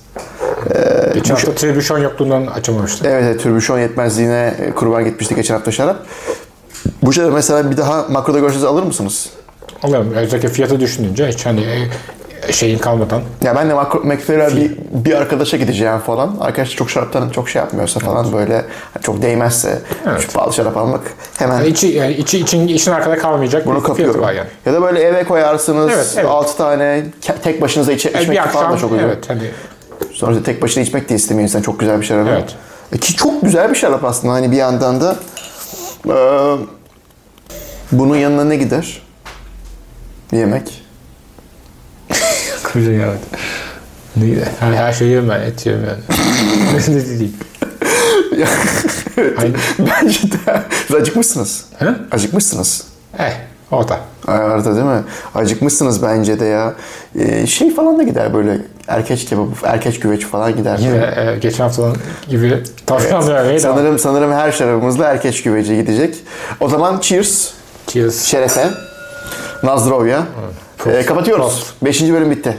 [1.13, 3.07] Geçen hafta tribüşon yokluğundan açamamıştım.
[3.09, 6.05] Evet, evet türbüşon yetmezliğine e, kurban gitmişti geçen hafta şarap.
[7.03, 9.29] Bu şarabı mesela bir daha makroda görseniz alır mısınız?
[9.83, 10.13] Alıyorum.
[10.15, 11.61] Özellikle fiyatı düşününce hiç hani
[12.47, 13.21] e, şeyin kalmadan.
[13.43, 16.37] Ya ben de makro, McFerrer bir, bir arkadaşa gideceğim falan.
[16.39, 18.53] Arkadaş çok şaraptan çok şey yapmıyorsa falan böyle
[18.93, 20.21] hani çok değmezse Evet.
[20.21, 21.01] şu pahalı şarap almak
[21.37, 24.47] hemen Yani içi, yani içi için işin arkada kalmayacak bunu bir fiyatı var yani.
[24.65, 26.25] Ya da böyle eve koyarsınız Evet, evet.
[26.29, 27.03] 6 tane
[27.43, 29.03] tek başınıza içe, Yani içmek bir falan akşam da çok uygun.
[29.03, 29.41] evet hani
[30.13, 32.27] Sonra da tek başına içmek de istemiyor insan çok güzel bir şarap.
[32.31, 32.55] Evet.
[32.93, 35.15] E ki çok güzel bir şarap aslında hani bir yandan da
[37.91, 39.01] bunun yanına ne gider?
[40.31, 40.83] Yemek.
[42.73, 43.19] güzel evet.
[44.15, 44.49] Neydi?
[44.59, 45.41] Her, her şeyi yiyorum ben.
[45.41, 46.01] Et yiyorum yani.
[46.97, 47.35] ne diyeyim?
[49.79, 50.63] Bence de.
[50.95, 51.65] Acıkmışsınız.
[51.79, 51.85] He?
[52.11, 52.83] Acıkmışsınız.
[53.19, 53.33] Eh,
[53.71, 53.99] orada.
[54.27, 55.03] Arada değil mi?
[55.35, 56.73] Acıkmışsınız bence de ya.
[57.19, 58.57] Ee, şey falan da gider böyle
[58.87, 60.77] erkeç kebabı, erkeç güveci falan gider.
[60.77, 60.95] Yine
[61.31, 61.97] e, geçen haftanın
[62.29, 63.59] gibi tavsiye vermeye devam.
[63.59, 66.15] Sanırım sanırım her şarabımızla erkeç güveci gidecek.
[66.59, 67.49] O zaman cheers
[67.87, 68.23] Cheers.
[68.25, 68.67] şerefe.
[69.63, 70.23] Nazdrovya.
[70.77, 70.97] Prost.
[70.97, 71.45] Ee, kapatıyoruz.
[71.45, 71.73] Prost.
[71.81, 72.57] Beşinci bölüm bitti.